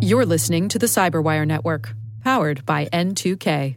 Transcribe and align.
You're 0.00 0.26
listening 0.26 0.68
to 0.68 0.78
the 0.78 0.86
Cyberwire 0.86 1.46
Network, 1.46 1.94
powered 2.22 2.66
by 2.66 2.86
N2K. 2.86 3.76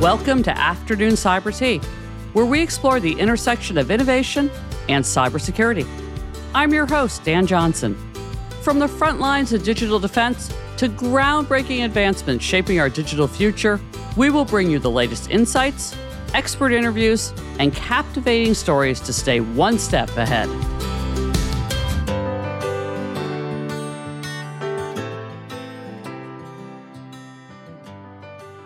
Welcome 0.00 0.42
to 0.44 0.56
Afternoon 0.56 1.12
Cyber 1.12 1.56
Tea, 1.56 1.78
where 2.32 2.46
we 2.46 2.62
explore 2.62 3.00
the 3.00 3.18
intersection 3.18 3.78
of 3.78 3.90
innovation 3.90 4.50
and 4.88 5.04
cybersecurity. 5.04 5.86
I'm 6.54 6.72
your 6.72 6.86
host, 6.86 7.28
Ann 7.28 7.46
Johnson. 7.46 7.96
From 8.62 8.78
the 8.78 8.88
front 8.88 9.18
lines 9.18 9.52
of 9.52 9.62
digital 9.62 9.98
defense 9.98 10.52
to 10.76 10.88
groundbreaking 10.88 11.84
advancements 11.84 12.44
shaping 12.44 12.80
our 12.80 12.88
digital 12.88 13.26
future, 13.26 13.80
we 14.16 14.30
will 14.30 14.44
bring 14.44 14.70
you 14.70 14.78
the 14.78 14.90
latest 14.90 15.30
insights, 15.30 15.96
expert 16.34 16.72
interviews, 16.72 17.32
and 17.58 17.74
captivating 17.74 18.54
stories 18.54 19.00
to 19.00 19.12
stay 19.12 19.40
one 19.40 19.78
step 19.78 20.08
ahead. 20.16 20.48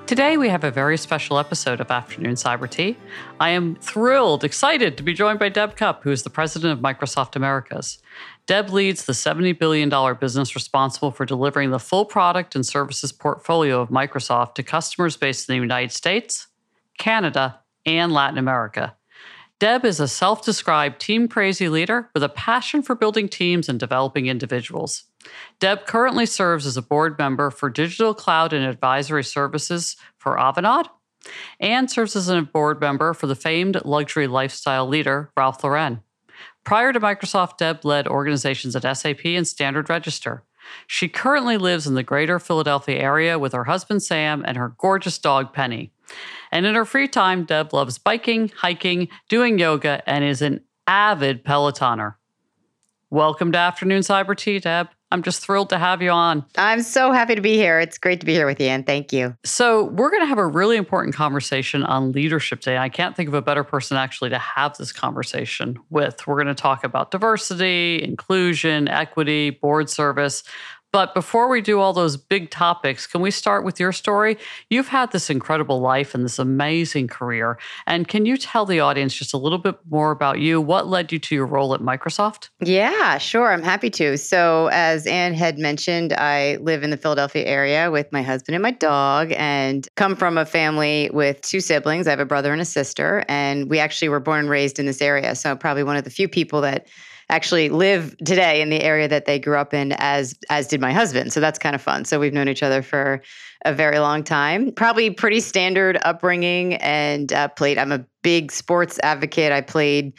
Today, 0.06 0.36
we 0.36 0.48
have 0.50 0.64
a 0.64 0.70
very 0.70 0.98
special 0.98 1.38
episode 1.38 1.80
of 1.80 1.90
Afternoon 1.90 2.34
Cyber 2.34 2.70
Tea. 2.70 2.96
I 3.40 3.50
am 3.50 3.74
thrilled, 3.76 4.44
excited 4.44 4.96
to 4.98 5.02
be 5.02 5.14
joined 5.14 5.38
by 5.38 5.48
Deb 5.48 5.76
Cupp, 5.76 6.04
who 6.04 6.10
is 6.10 6.22
the 6.22 6.30
president 6.30 6.74
of 6.74 6.78
Microsoft 6.78 7.36
Americas. 7.36 7.98
Deb 8.46 8.70
leads 8.70 9.06
the 9.06 9.14
$70 9.14 9.58
billion 9.58 9.90
business 10.16 10.54
responsible 10.54 11.10
for 11.10 11.24
delivering 11.24 11.70
the 11.70 11.78
full 11.78 12.04
product 12.04 12.54
and 12.54 12.64
services 12.64 13.10
portfolio 13.10 13.80
of 13.80 13.88
Microsoft 13.88 14.54
to 14.54 14.62
customers 14.62 15.16
based 15.16 15.48
in 15.48 15.54
the 15.54 15.60
United 15.60 15.92
States, 15.92 16.48
Canada, 16.98 17.60
and 17.86 18.12
Latin 18.12 18.36
America. 18.36 18.96
Deb 19.60 19.84
is 19.86 19.98
a 19.98 20.08
self 20.08 20.44
described 20.44 21.00
team 21.00 21.26
crazy 21.26 21.70
leader 21.70 22.10
with 22.12 22.22
a 22.22 22.28
passion 22.28 22.82
for 22.82 22.94
building 22.94 23.28
teams 23.28 23.68
and 23.68 23.80
developing 23.80 24.26
individuals. 24.26 25.04
Deb 25.58 25.86
currently 25.86 26.26
serves 26.26 26.66
as 26.66 26.76
a 26.76 26.82
board 26.82 27.18
member 27.18 27.50
for 27.50 27.70
digital 27.70 28.12
cloud 28.12 28.52
and 28.52 28.66
advisory 28.66 29.24
services 29.24 29.96
for 30.18 30.36
Avanade 30.36 30.88
and 31.60 31.90
serves 31.90 32.14
as 32.14 32.28
a 32.28 32.42
board 32.42 32.78
member 32.80 33.14
for 33.14 33.26
the 33.26 33.36
famed 33.36 33.82
luxury 33.86 34.26
lifestyle 34.26 34.86
leader 34.86 35.30
Ralph 35.34 35.64
Lauren. 35.64 36.02
Prior 36.64 36.94
to 36.94 37.00
Microsoft, 37.00 37.58
Deb 37.58 37.84
led 37.84 38.08
organizations 38.08 38.74
at 38.74 38.96
SAP 38.96 39.26
and 39.26 39.46
Standard 39.46 39.90
Register. 39.90 40.44
She 40.86 41.08
currently 41.08 41.58
lives 41.58 41.86
in 41.86 41.94
the 41.94 42.02
greater 42.02 42.38
Philadelphia 42.38 42.98
area 42.98 43.38
with 43.38 43.52
her 43.52 43.64
husband 43.64 44.02
Sam 44.02 44.42
and 44.46 44.56
her 44.56 44.74
gorgeous 44.78 45.18
dog 45.18 45.52
Penny. 45.52 45.92
And 46.50 46.64
in 46.64 46.74
her 46.74 46.86
free 46.86 47.06
time, 47.06 47.44
Deb 47.44 47.74
loves 47.74 47.98
biking, 47.98 48.50
hiking, 48.56 49.08
doing 49.28 49.58
yoga, 49.58 50.02
and 50.08 50.24
is 50.24 50.40
an 50.40 50.62
avid 50.86 51.44
Pelotoner. 51.44 52.14
Welcome 53.10 53.52
to 53.52 53.58
Afternoon 53.58 54.00
Cyber 54.00 54.34
Tea, 54.34 54.58
Deb. 54.58 54.88
I'm 55.14 55.22
just 55.22 55.42
thrilled 55.42 55.70
to 55.70 55.78
have 55.78 56.02
you 56.02 56.10
on. 56.10 56.44
I'm 56.58 56.82
so 56.82 57.12
happy 57.12 57.36
to 57.36 57.40
be 57.40 57.54
here. 57.54 57.78
It's 57.78 57.98
great 57.98 58.18
to 58.18 58.26
be 58.26 58.32
here 58.32 58.46
with 58.46 58.60
you, 58.60 58.66
and 58.66 58.84
thank 58.84 59.12
you. 59.12 59.36
So, 59.44 59.84
we're 59.84 60.10
going 60.10 60.22
to 60.22 60.26
have 60.26 60.38
a 60.38 60.46
really 60.46 60.76
important 60.76 61.14
conversation 61.14 61.84
on 61.84 62.10
leadership 62.10 62.60
today. 62.60 62.78
I 62.78 62.88
can't 62.88 63.14
think 63.14 63.28
of 63.28 63.34
a 63.34 63.40
better 63.40 63.62
person 63.62 63.96
actually 63.96 64.30
to 64.30 64.38
have 64.38 64.76
this 64.76 64.90
conversation 64.90 65.78
with. 65.88 66.26
We're 66.26 66.34
going 66.34 66.48
to 66.48 66.60
talk 66.60 66.82
about 66.82 67.12
diversity, 67.12 68.02
inclusion, 68.02 68.88
equity, 68.88 69.50
board 69.50 69.88
service. 69.88 70.42
But 70.94 71.12
before 71.12 71.48
we 71.48 71.60
do 71.60 71.80
all 71.80 71.92
those 71.92 72.16
big 72.16 72.52
topics, 72.52 73.04
can 73.04 73.20
we 73.20 73.32
start 73.32 73.64
with 73.64 73.80
your 73.80 73.90
story? 73.90 74.38
You've 74.70 74.86
had 74.86 75.10
this 75.10 75.28
incredible 75.28 75.80
life 75.80 76.14
and 76.14 76.24
this 76.24 76.38
amazing 76.38 77.08
career. 77.08 77.58
And 77.88 78.06
can 78.06 78.26
you 78.26 78.36
tell 78.36 78.64
the 78.64 78.78
audience 78.78 79.12
just 79.12 79.34
a 79.34 79.36
little 79.36 79.58
bit 79.58 79.74
more 79.90 80.12
about 80.12 80.38
you? 80.38 80.60
What 80.60 80.86
led 80.86 81.10
you 81.10 81.18
to 81.18 81.34
your 81.34 81.46
role 81.46 81.74
at 81.74 81.80
Microsoft? 81.80 82.50
Yeah, 82.60 83.18
sure. 83.18 83.50
I'm 83.50 83.64
happy 83.64 83.90
to. 83.90 84.16
So, 84.16 84.68
as 84.70 85.04
Ann 85.08 85.34
had 85.34 85.58
mentioned, 85.58 86.12
I 86.12 86.58
live 86.60 86.84
in 86.84 86.90
the 86.90 86.96
Philadelphia 86.96 87.44
area 87.44 87.90
with 87.90 88.12
my 88.12 88.22
husband 88.22 88.54
and 88.54 88.62
my 88.62 88.70
dog, 88.70 89.32
and 89.36 89.88
come 89.96 90.14
from 90.14 90.38
a 90.38 90.46
family 90.46 91.10
with 91.12 91.40
two 91.40 91.58
siblings. 91.58 92.06
I 92.06 92.10
have 92.10 92.20
a 92.20 92.24
brother 92.24 92.52
and 92.52 92.62
a 92.62 92.64
sister, 92.64 93.24
and 93.28 93.68
we 93.68 93.80
actually 93.80 94.10
were 94.10 94.20
born 94.20 94.38
and 94.38 94.48
raised 94.48 94.78
in 94.78 94.86
this 94.86 95.02
area. 95.02 95.34
So, 95.34 95.56
probably 95.56 95.82
one 95.82 95.96
of 95.96 96.04
the 96.04 96.10
few 96.10 96.28
people 96.28 96.60
that 96.60 96.86
actually 97.28 97.68
live 97.68 98.16
today 98.18 98.60
in 98.60 98.70
the 98.70 98.82
area 98.82 99.08
that 99.08 99.24
they 99.24 99.38
grew 99.38 99.56
up 99.56 99.74
in 99.74 99.92
as 99.98 100.34
as 100.50 100.66
did 100.66 100.80
my 100.80 100.92
husband. 100.92 101.32
So 101.32 101.40
that's 101.40 101.58
kind 101.58 101.74
of 101.74 101.82
fun. 101.82 102.04
So 102.04 102.20
we've 102.20 102.32
known 102.32 102.48
each 102.48 102.62
other 102.62 102.82
for 102.82 103.22
a 103.64 103.72
very 103.72 103.98
long 103.98 104.22
time. 104.22 104.72
Probably 104.72 105.10
pretty 105.10 105.40
standard 105.40 105.98
upbringing 106.02 106.74
and 106.74 107.32
uh, 107.32 107.48
played 107.48 107.78
i'm 107.78 107.92
a 107.92 108.04
big 108.22 108.52
sports 108.52 108.98
advocate. 109.02 109.52
I 109.52 109.60
played 109.60 110.12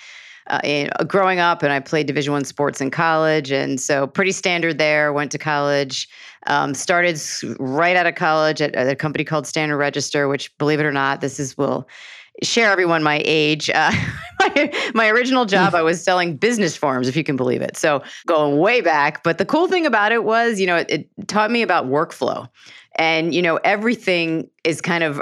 uh, 0.48 0.60
in, 0.64 0.90
uh, 1.00 1.04
growing 1.04 1.40
up 1.40 1.64
and 1.64 1.74
i 1.74 1.80
played 1.80 2.08
division 2.08 2.34
one 2.34 2.46
sports 2.46 2.82
in 2.82 2.92
college. 2.92 3.52
And 3.52 3.80
so 3.80 4.08
pretty 4.08 4.32
standard 4.32 4.78
there. 4.78 5.14
Went 5.14 5.32
to 5.32 5.38
college 5.38 6.08
um, 6.48 6.74
started 6.74 7.20
right 7.60 7.96
out 7.96 8.06
of 8.06 8.16
college 8.16 8.62
at, 8.62 8.76
at 8.76 8.88
a 8.88 8.96
company 8.96 9.24
called 9.24 9.48
standard 9.48 9.78
register 9.78 10.28
which 10.28 10.56
believe 10.58 10.80
it 10.80 10.86
or 10.86 10.92
not 10.92 11.22
this 11.22 11.40
is 11.40 11.58
will 11.58 11.88
share 12.44 12.72
everyone 12.72 13.04
my 13.04 13.22
age. 13.26 13.70
Uh, 13.70 13.92
my, 14.40 14.74
my 14.94 15.10
original 15.10 15.46
job, 15.46 15.76
I 15.76 15.82
was 15.82 16.04
selling 16.04 16.38
business 16.38 16.76
forms, 16.76 17.08
if 17.08 17.16
you 17.16 17.24
can 17.24 17.36
believe 17.36 17.62
it. 17.62 17.78
So 17.78 18.04
going 18.28 18.58
way 18.58 18.82
back. 18.82 19.24
But 19.24 19.38
the 19.38 19.46
cool 19.46 19.68
thing 19.68 19.86
about 19.86 20.12
it 20.12 20.24
was, 20.24 20.60
you 20.60 20.68
know, 20.68 20.78
it, 20.78 20.90
it 20.90 21.28
taught 21.28 21.52
me 21.52 21.62
about 21.62 21.86
workflow. 21.86 22.48
And, 22.98 23.34
you 23.34 23.42
know, 23.42 23.58
everything 23.58 24.50
is 24.64 24.82
kind 24.82 25.04
of 25.04 25.22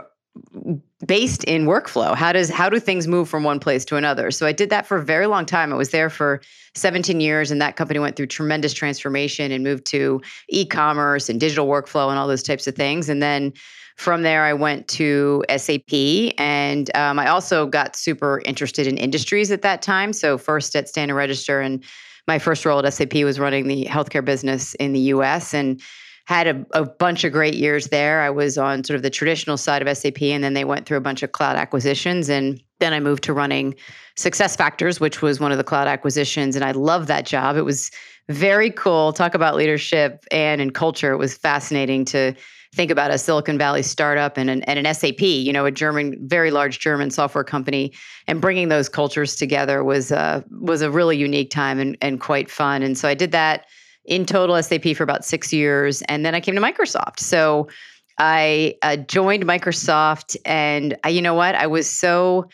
based 1.06 1.44
in 1.44 1.66
workflow 1.66 2.16
how 2.16 2.32
does 2.32 2.50
how 2.50 2.70
do 2.70 2.80
things 2.80 3.08
move 3.08 3.30
from 3.30 3.44
one 3.44 3.60
place 3.60 3.86
to 3.86 3.98
another 3.98 4.32
so 4.32 4.48
i 4.48 4.52
did 4.52 4.70
that 4.70 4.86
for 4.86 4.98
a 4.98 5.04
very 5.04 5.28
long 5.28 5.46
time 5.46 5.72
i 5.72 5.76
was 5.76 5.92
there 5.92 6.10
for 6.10 6.42
17 6.76 7.20
years 7.20 7.52
and 7.52 7.62
that 7.62 7.76
company 7.76 8.00
went 8.00 8.16
through 8.16 8.26
tremendous 8.26 8.74
transformation 8.74 9.52
and 9.52 9.64
moved 9.64 9.86
to 9.86 10.22
e-commerce 10.50 11.30
and 11.30 11.40
digital 11.40 11.68
workflow 11.68 12.10
and 12.10 12.18
all 12.18 12.28
those 12.28 12.42
types 12.42 12.66
of 12.68 12.76
things 12.76 13.10
and 13.10 13.22
then 13.22 13.54
from 13.96 14.24
there, 14.24 14.44
I 14.44 14.54
went 14.54 14.88
to 14.90 15.44
SAP, 15.56 16.34
and 16.38 16.96
um, 16.96 17.20
I 17.20 17.28
also 17.28 17.68
got 17.68 17.96
super 17.96 18.42
interested 18.46 18.88
in 18.88 18.98
industries 18.98 19.52
at 19.52 19.62
that 19.62 19.82
time. 19.82 20.14
So, 20.14 20.38
first 20.38 20.76
at 20.76 20.90
Standard 20.90 21.16
Register, 21.16 21.62
and 21.62 21.84
my 22.28 22.40
first 22.40 22.66
role 22.66 22.84
at 22.84 22.94
SAP 22.94 23.14
was 23.16 23.40
running 23.40 23.68
the 23.68 23.86
healthcare 23.86 24.24
business 24.24 24.74
in 24.76 24.94
the 24.94 25.00
US 25.00 25.54
and 25.54 25.82
had 26.26 26.48
a, 26.48 26.66
a, 26.72 26.86
bunch 26.86 27.26
of 27.26 27.34
great 27.34 27.54
years 27.54 27.88
there. 27.88 28.22
I 28.22 28.30
was 28.30 28.58
on 28.58 28.84
sort 28.86 28.96
of 28.96 29.02
the 29.02 29.10
traditional 29.10 29.58
side 29.58 29.86
of 29.86 29.98
SAP, 29.98 30.22
and 30.22 30.44
then 30.44 30.54
they 30.54 30.64
went 30.64 30.86
through 30.86 30.98
a 30.98 31.02
bunch 31.02 31.22
of 31.22 31.34
cloud 31.34 31.58
acquisitions. 31.58 32.30
And 32.30 32.62
then 32.80 32.94
I 32.94 33.02
moved 33.02 33.24
to 33.24 33.34
running 33.34 33.76
SuccessFactors, 34.18 35.02
which 35.02 35.22
was 35.22 35.42
one 35.42 35.52
of 35.52 35.58
the 35.58 35.66
cloud 35.66 35.88
acquisitions. 35.88 36.56
And 36.56 36.64
I 36.64 36.72
loved 36.72 37.10
that 37.10 37.26
job. 37.26 37.58
It 37.58 37.64
was 37.64 37.92
very 38.30 38.72
cool. 38.72 39.12
Talk 39.12 39.36
about 39.36 39.56
leadership 39.56 40.24
and 40.32 40.62
in 40.62 40.72
culture. 40.72 41.12
It 41.12 41.18
was 41.18 41.36
fascinating 41.36 42.06
to 42.06 42.34
think 42.74 42.90
about 42.90 43.12
a 43.12 43.18
Silicon 43.18 43.58
Valley 43.58 43.84
startup 43.84 44.38
and 44.38 44.50
an, 44.50 44.64
and 44.64 44.86
an 44.86 44.94
SAP, 44.94 45.22
you 45.22 45.54
know, 45.54 45.66
a 45.66 45.72
German, 45.72 46.18
very 46.28 46.52
large 46.52 46.80
German 46.80 47.12
software 47.12 47.44
company, 47.44 47.94
and 48.28 48.42
bringing 48.42 48.70
those 48.70 48.90
cultures 48.90 49.36
together 49.36 49.84
was 49.84 50.12
uh, 50.12 50.42
was 50.60 50.82
a 50.82 50.90
really 50.90 51.18
unique 51.18 51.52
time 51.52 51.80
and, 51.80 51.98
and 52.02 52.20
quite 52.20 52.50
fun. 52.50 52.82
And 52.82 52.98
so 52.98 53.08
I 53.08 53.14
did 53.14 53.32
that 53.32 53.66
in 54.06 54.26
total 54.26 54.62
SAP 54.62 54.96
for 54.96 55.04
about 55.04 55.24
six 55.24 55.54
years, 55.54 56.02
and 56.04 56.26
then 56.26 56.36
I 56.36 56.42
came 56.42 56.56
to 56.56 56.62
Microsoft. 56.62 57.20
So 57.20 57.70
I 58.18 58.76
uh, 58.82 58.98
joined 58.98 59.46
Microsoft, 59.46 60.36
and 60.46 60.98
I, 61.04 61.10
you 61.10 61.22
know 61.22 61.34
what, 61.36 61.56
I 61.56 61.68
was 61.68 61.90
so 61.90 62.50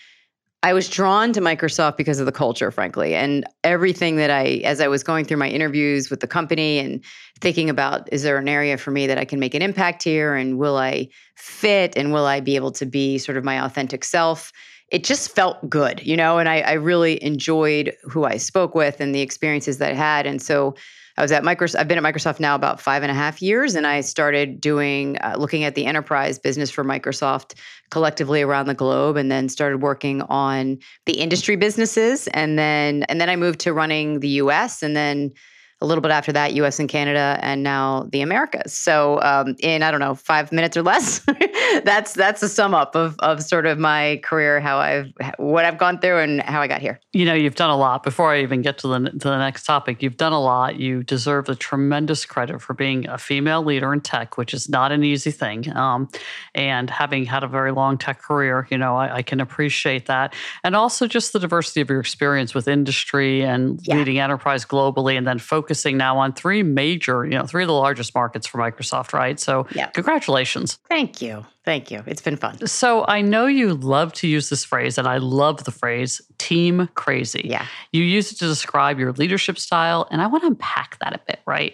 I 0.62 0.74
was 0.74 0.90
drawn 0.90 1.32
to 1.34 1.40
Microsoft 1.40 1.96
because 1.96 2.20
of 2.20 2.26
the 2.26 2.34
culture, 2.34 2.70
frankly, 2.70 3.16
and 3.16 3.46
everything 3.64 4.18
that 4.18 4.30
I, 4.30 4.62
as 4.66 4.82
I 4.82 4.90
was 4.90 5.04
going 5.04 5.24
through 5.24 5.38
my 5.38 5.48
interviews 5.48 6.10
with 6.10 6.20
the 6.20 6.28
company 6.28 6.80
and 6.80 7.02
thinking 7.40 7.70
about, 7.70 8.12
is 8.12 8.24
there 8.24 8.38
an 8.38 8.50
area 8.50 8.78
for 8.78 8.92
me 8.92 9.08
that 9.08 9.18
I 9.18 9.24
can 9.24 9.40
make 9.40 9.54
an 9.54 9.62
impact 9.62 10.04
here, 10.04 10.36
and 10.36 10.58
will 10.58 10.78
I 10.78 11.08
fit, 11.38 11.96
and 11.96 12.12
will 12.12 12.26
I 12.26 12.42
be 12.42 12.58
able 12.58 12.72
to 12.74 12.86
be 12.86 13.18
sort 13.18 13.38
of 13.38 13.46
my 13.46 13.64
authentic 13.64 14.04
self? 14.04 14.52
It 14.90 15.06
just 15.06 15.34
felt 15.34 15.70
good, 15.70 16.06
you 16.06 16.18
know, 16.18 16.40
and 16.40 16.50
I, 16.50 16.60
I 16.60 16.74
really 16.74 17.24
enjoyed 17.24 17.96
who 18.04 18.26
I 18.26 18.36
spoke 18.36 18.76
with 18.76 19.00
and 19.00 19.16
the 19.16 19.22
experiences 19.22 19.78
that 19.78 19.92
I 19.92 19.96
had, 19.96 20.26
and 20.26 20.42
so 20.42 20.76
I 21.20 21.22
was 21.22 21.34
at 21.34 21.44
Microsoft. 21.44 21.80
I've 21.80 21.88
been 21.90 22.04
at 22.04 22.14
Microsoft 22.16 22.40
now 22.40 22.56
about 22.56 22.80
five 22.80 23.04
and 23.04 23.12
a 23.12 23.14
half 23.14 23.42
years, 23.42 23.76
and 23.76 23.86
I 23.86 24.00
started 24.00 24.62
doing 24.62 25.18
uh, 25.18 25.36
looking 25.38 25.66
at 25.66 25.76
the 25.76 25.86
enterprise 25.86 26.40
business 26.40 26.72
for 26.72 26.86
Microsoft 26.86 27.56
collectively 27.90 28.42
around 28.42 28.68
the 28.68 28.74
globe, 28.74 29.18
and 29.18 29.30
then 29.30 29.50
started 29.50 29.82
working 29.82 30.22
on 30.24 30.80
the 31.06 31.20
industry 31.20 31.58
businesses, 31.58 32.28
and 32.28 32.58
then 32.58 33.04
and 33.04 33.20
then 33.20 33.30
I 33.30 33.36
moved 33.36 33.60
to 33.62 33.74
running 33.74 34.22
the 34.22 34.30
U.S. 34.30 34.82
and 34.82 34.96
then 34.96 35.32
a 35.82 35.86
little 35.86 36.02
bit 36.02 36.12
after 36.12 36.34
that, 36.34 36.54
US 36.54 36.80
and 36.80 36.90
Canada, 36.90 37.40
and 37.42 37.64
now 37.64 38.08
the 38.12 38.22
Americas. 38.22 38.74
So 38.74 39.22
um, 39.22 39.56
in 39.60 39.82
I 39.82 39.92
don't 39.92 40.02
know 40.02 40.14
five 40.14 40.52
minutes 40.52 40.76
or 40.76 40.84
less, 40.84 41.20
that's 41.84 42.14
that's 42.14 42.44
a 42.44 42.50
sum 42.50 42.74
up 42.74 42.96
of 42.96 43.16
of 43.20 43.42
sort 43.42 43.66
of 43.66 43.80
my 43.80 44.20
career, 44.24 44.60
how 44.60 44.78
I've 44.78 45.14
what 45.38 45.64
I've 45.64 45.78
gone 45.78 46.00
through, 46.00 46.20
and 46.20 46.42
how 46.42 46.62
I 46.62 46.68
got 46.68 46.82
here. 46.82 47.00
You 47.14 47.26
know, 47.26 47.34
you've 47.34 47.56
done 47.56 47.70
a 47.70 47.78
lot. 47.78 48.04
Before 48.04 48.34
I 48.34 48.42
even 48.42 48.62
get 48.62 48.78
to 48.80 48.88
the 48.88 49.10
to 49.10 49.28
the 49.30 49.38
next 49.38 49.64
topic, 49.64 50.04
you've 50.04 50.18
done 50.18 50.34
a 50.34 50.42
lot. 50.42 50.78
You 50.78 51.02
deserve 51.02 51.46
the 51.46 51.56
tremendous 51.56 52.26
credit 52.26 52.62
for 52.62 52.74
being 52.74 53.08
a 53.08 53.18
female 53.18 53.64
leader 53.64 53.94
in 53.94 54.02
tech, 54.02 54.38
which 54.38 54.54
is 54.54 54.68
not 54.68 54.92
an 54.92 55.06
easy 55.06 55.32
thing. 55.32 55.74
Um, 55.76 56.10
and 56.54 56.90
having 56.90 57.26
had 57.26 57.44
a 57.44 57.48
very 57.48 57.72
long 57.72 57.98
tech 57.98 58.22
career, 58.22 58.68
you 58.70 58.78
know, 58.78 58.98
I, 58.98 59.18
I, 59.18 59.22
can 59.22 59.40
appreciate 59.40 60.08
that, 60.08 60.34
and 60.64 60.76
also 60.76 61.08
just 61.08 61.32
the 61.32 61.40
diversity 61.40 61.80
of 61.80 61.90
your 61.90 62.02
experience 62.02 62.54
with 62.54 62.68
industry 62.68 63.44
and 63.44 63.80
yeah. 63.84 63.96
leading 63.96 64.20
enterprise 64.20 64.66
globally, 64.66 65.18
and 65.18 65.26
then 65.26 65.40
focus 65.40 65.69
focusing 65.70 65.98
now 65.98 66.18
on 66.18 66.34
three 66.34 66.64
major, 66.64 67.24
you 67.24 67.38
know, 67.38 67.46
three 67.46 67.62
of 67.62 67.68
the 67.68 67.74
largest 67.74 68.16
markets 68.16 68.48
for 68.48 68.58
Microsoft, 68.58 69.14
right? 69.14 69.40
So, 69.40 69.68
yeah. 69.76 69.86
congratulations. 69.92 70.80
Thank 70.90 71.22
you. 71.22 71.46
Thank 71.64 71.92
you. 71.92 72.02
It's 72.08 72.24
been 72.24 72.38
fun. 72.38 72.66
So, 72.66 73.06
I 73.08 73.22
know 73.22 73.46
you 73.46 73.76
love 73.76 74.14
to 74.14 74.28
use 74.28 74.50
this 74.50 74.66
phrase, 74.66 74.98
and 74.98 75.08
I 75.08 75.18
love 75.18 75.66
the 75.66 75.72
phrase 75.72 76.22
team 76.40 76.90
crazy. 76.96 77.44
Yeah. 77.46 77.68
You 77.92 78.02
use 78.02 78.32
it 78.32 78.40
to 78.40 78.48
describe 78.48 78.98
your 78.98 79.12
leadership 79.12 79.60
style, 79.60 80.08
and 80.10 80.24
I 80.24 80.28
want 80.28 80.42
to 80.42 80.48
unpack 80.48 80.98
that 81.02 81.14
a 81.14 81.20
bit, 81.28 81.40
right? 81.46 81.74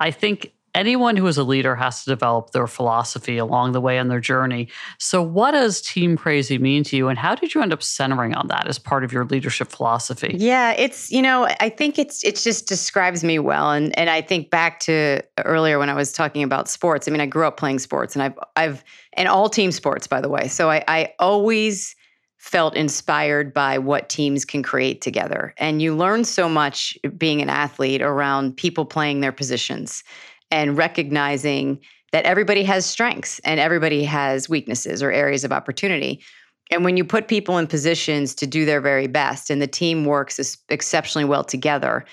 I 0.00 0.10
think 0.10 0.52
anyone 0.76 1.16
who 1.16 1.26
is 1.26 1.38
a 1.38 1.42
leader 1.42 1.74
has 1.74 2.04
to 2.04 2.10
develop 2.10 2.50
their 2.50 2.66
philosophy 2.66 3.38
along 3.38 3.72
the 3.72 3.80
way 3.80 3.98
in 3.98 4.08
their 4.08 4.20
journey. 4.20 4.68
So, 4.98 5.22
what 5.22 5.52
does 5.52 5.80
team 5.80 6.16
crazy 6.16 6.58
mean 6.58 6.84
to 6.84 6.96
you, 6.96 7.08
and 7.08 7.18
how 7.18 7.34
did 7.34 7.54
you 7.54 7.62
end 7.62 7.72
up 7.72 7.82
centering 7.82 8.34
on 8.34 8.48
that 8.48 8.68
as 8.68 8.78
part 8.78 9.02
of 9.02 9.12
your 9.12 9.24
leadership 9.24 9.68
philosophy? 9.68 10.36
Yeah, 10.38 10.72
it's 10.72 11.10
you 11.10 11.22
know 11.22 11.48
I 11.60 11.70
think 11.70 11.98
it's 11.98 12.22
it 12.22 12.36
just 12.36 12.68
describes 12.68 13.24
me 13.24 13.38
well, 13.38 13.72
and 13.72 13.98
and 13.98 14.10
I 14.10 14.20
think 14.20 14.50
back 14.50 14.78
to 14.80 15.22
earlier 15.38 15.78
when 15.78 15.88
I 15.88 15.94
was 15.94 16.12
talking 16.12 16.42
about 16.42 16.68
sports. 16.68 17.08
I 17.08 17.10
mean, 17.10 17.20
I 17.20 17.26
grew 17.26 17.46
up 17.46 17.56
playing 17.56 17.78
sports, 17.80 18.14
and 18.14 18.22
I've 18.22 18.38
I've 18.54 18.84
and 19.14 19.28
all 19.28 19.48
team 19.48 19.72
sports, 19.72 20.06
by 20.06 20.20
the 20.20 20.28
way. 20.28 20.46
So 20.46 20.70
I 20.70 20.84
I 20.86 21.14
always 21.18 21.96
felt 22.38 22.76
inspired 22.76 23.52
by 23.52 23.76
what 23.76 24.08
teams 24.08 24.44
can 24.44 24.62
create 24.62 25.00
together. 25.00 25.52
And 25.56 25.82
you 25.82 25.96
learn 25.96 26.22
so 26.22 26.48
much 26.48 26.96
being 27.18 27.42
an 27.42 27.48
athlete 27.48 28.02
around 28.02 28.56
people 28.56 28.84
playing 28.84 29.20
their 29.20 29.32
positions 29.32 30.04
and 30.50 30.76
recognizing 30.76 31.80
that 32.12 32.24
everybody 32.24 32.62
has 32.64 32.86
strengths 32.86 33.40
and 33.40 33.60
everybody 33.60 34.04
has 34.04 34.48
weaknesses 34.48 35.02
or 35.02 35.10
areas 35.10 35.44
of 35.44 35.52
opportunity. 35.52 36.22
And 36.70 36.84
when 36.84 36.96
you 36.96 37.04
put 37.04 37.28
people 37.28 37.58
in 37.58 37.66
positions 37.66 38.34
to 38.36 38.46
do 38.46 38.64
their 38.64 38.80
very 38.80 39.06
best 39.06 39.50
and 39.50 39.62
the 39.62 39.66
team 39.66 40.04
works 40.04 40.58
exceptionally 40.68 41.24
well 41.24 41.44
together, 41.44 42.04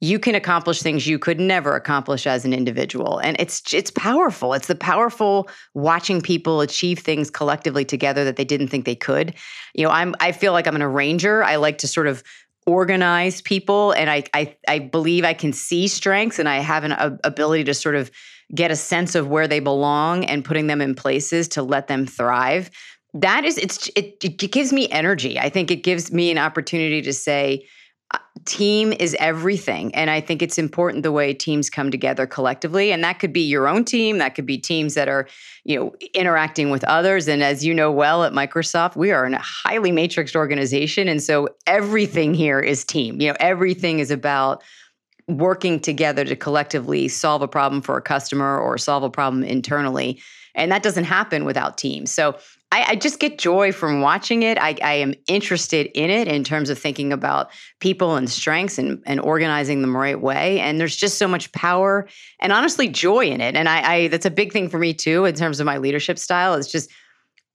you 0.00 0.18
can 0.18 0.34
accomplish 0.34 0.80
things 0.80 1.06
you 1.06 1.18
could 1.18 1.38
never 1.38 1.76
accomplish 1.76 2.26
as 2.26 2.44
an 2.44 2.54
individual. 2.54 3.18
And 3.18 3.36
it's 3.38 3.74
it's 3.74 3.90
powerful. 3.90 4.54
It's 4.54 4.66
the 4.66 4.74
powerful 4.74 5.48
watching 5.74 6.22
people 6.22 6.62
achieve 6.62 7.00
things 7.00 7.30
collectively 7.30 7.84
together 7.84 8.24
that 8.24 8.36
they 8.36 8.44
didn't 8.44 8.68
think 8.68 8.86
they 8.86 8.94
could. 8.94 9.34
You 9.74 9.84
know 9.84 9.90
i'm 9.90 10.14
i 10.20 10.32
feel 10.32 10.52
like 10.52 10.66
i'm 10.66 10.76
an 10.76 10.82
arranger. 10.82 11.44
I 11.44 11.56
like 11.56 11.78
to 11.78 11.88
sort 11.88 12.06
of 12.06 12.22
organize 12.70 13.42
people 13.42 13.92
and 13.92 14.08
I, 14.08 14.24
I 14.32 14.56
i 14.68 14.78
believe 14.78 15.24
i 15.24 15.34
can 15.34 15.52
see 15.52 15.88
strengths 15.88 16.38
and 16.38 16.48
i 16.48 16.58
have 16.58 16.84
an 16.84 16.92
a, 16.92 17.18
ability 17.24 17.64
to 17.64 17.74
sort 17.74 17.96
of 17.96 18.10
get 18.54 18.70
a 18.70 18.76
sense 18.76 19.14
of 19.14 19.28
where 19.28 19.46
they 19.46 19.60
belong 19.60 20.24
and 20.24 20.44
putting 20.44 20.66
them 20.66 20.80
in 20.80 20.94
places 20.94 21.48
to 21.48 21.62
let 21.62 21.86
them 21.86 22.06
thrive. 22.06 22.70
That 23.14 23.44
is 23.44 23.58
it's 23.58 23.88
it, 23.96 24.16
it 24.22 24.52
gives 24.52 24.72
me 24.72 24.88
energy. 24.88 25.38
I 25.38 25.48
think 25.48 25.70
it 25.70 25.82
gives 25.82 26.12
me 26.12 26.30
an 26.30 26.38
opportunity 26.38 27.02
to 27.02 27.12
say 27.12 27.66
team 28.44 28.92
is 28.98 29.16
everything. 29.18 29.94
And 29.94 30.10
i 30.10 30.20
think 30.20 30.42
it's 30.42 30.58
important 30.58 31.02
the 31.02 31.12
way 31.12 31.34
teams 31.34 31.68
come 31.70 31.90
together 31.90 32.26
collectively. 32.26 32.92
And 32.92 33.02
that 33.04 33.18
could 33.18 33.32
be 33.32 33.42
your 33.42 33.68
own 33.68 33.84
team. 33.84 34.18
That 34.18 34.34
could 34.34 34.46
be 34.46 34.58
teams 34.58 34.94
that 34.94 35.08
are 35.08 35.28
you 35.64 35.78
know 35.78 35.94
interacting 36.14 36.70
with 36.70 36.84
others. 36.84 37.28
And 37.28 37.42
as 37.42 37.64
you 37.64 37.74
know 37.74 37.90
well 37.90 38.24
at 38.24 38.32
microsoft 38.32 38.96
we 38.96 39.10
are 39.10 39.24
a 39.24 39.38
highly 39.38 39.92
matrixed 39.92 40.36
organization. 40.36 41.08
And 41.08 41.22
so 41.22 41.48
everything 41.66 42.34
here 42.34 42.60
is 42.60 42.84
team. 42.84 43.20
You 43.20 43.28
know 43.28 43.36
everything 43.40 43.98
is 43.98 44.10
about 44.10 44.62
working 45.28 45.78
together 45.78 46.24
to 46.24 46.34
collectively 46.34 47.08
solve 47.08 47.42
a 47.42 47.48
problem 47.48 47.82
for 47.82 47.96
a 47.96 48.02
customer 48.02 48.58
or 48.58 48.76
solve 48.78 49.02
a 49.02 49.10
problem 49.10 49.44
internally 49.44 50.20
and 50.54 50.70
that 50.70 50.82
doesn't 50.82 51.04
happen 51.04 51.44
without 51.44 51.78
teams 51.78 52.10
so 52.10 52.36
I, 52.72 52.90
I, 52.90 52.94
just 52.94 53.18
get 53.18 53.38
joy 53.38 53.72
from 53.72 54.00
watching 54.00 54.44
it. 54.44 54.56
I, 54.56 54.76
I, 54.82 54.94
am 54.94 55.14
interested 55.26 55.86
in 55.86 56.08
it 56.08 56.28
in 56.28 56.44
terms 56.44 56.70
of 56.70 56.78
thinking 56.78 57.12
about 57.12 57.50
people 57.80 58.14
and 58.14 58.30
strengths 58.30 58.78
and, 58.78 59.02
and 59.06 59.18
organizing 59.20 59.80
them 59.80 59.92
the 59.92 59.98
right 59.98 60.20
way. 60.20 60.60
And 60.60 60.78
there's 60.78 60.94
just 60.94 61.18
so 61.18 61.26
much 61.26 61.50
power 61.50 62.08
and 62.38 62.52
honestly 62.52 62.88
joy 62.88 63.26
in 63.26 63.40
it. 63.40 63.56
And 63.56 63.68
I, 63.68 63.94
I 63.94 64.08
that's 64.08 64.26
a 64.26 64.30
big 64.30 64.52
thing 64.52 64.68
for 64.68 64.78
me 64.78 64.94
too 64.94 65.24
in 65.24 65.34
terms 65.34 65.58
of 65.58 65.66
my 65.66 65.78
leadership 65.78 66.16
style. 66.16 66.54
It's 66.54 66.70
just 66.70 66.90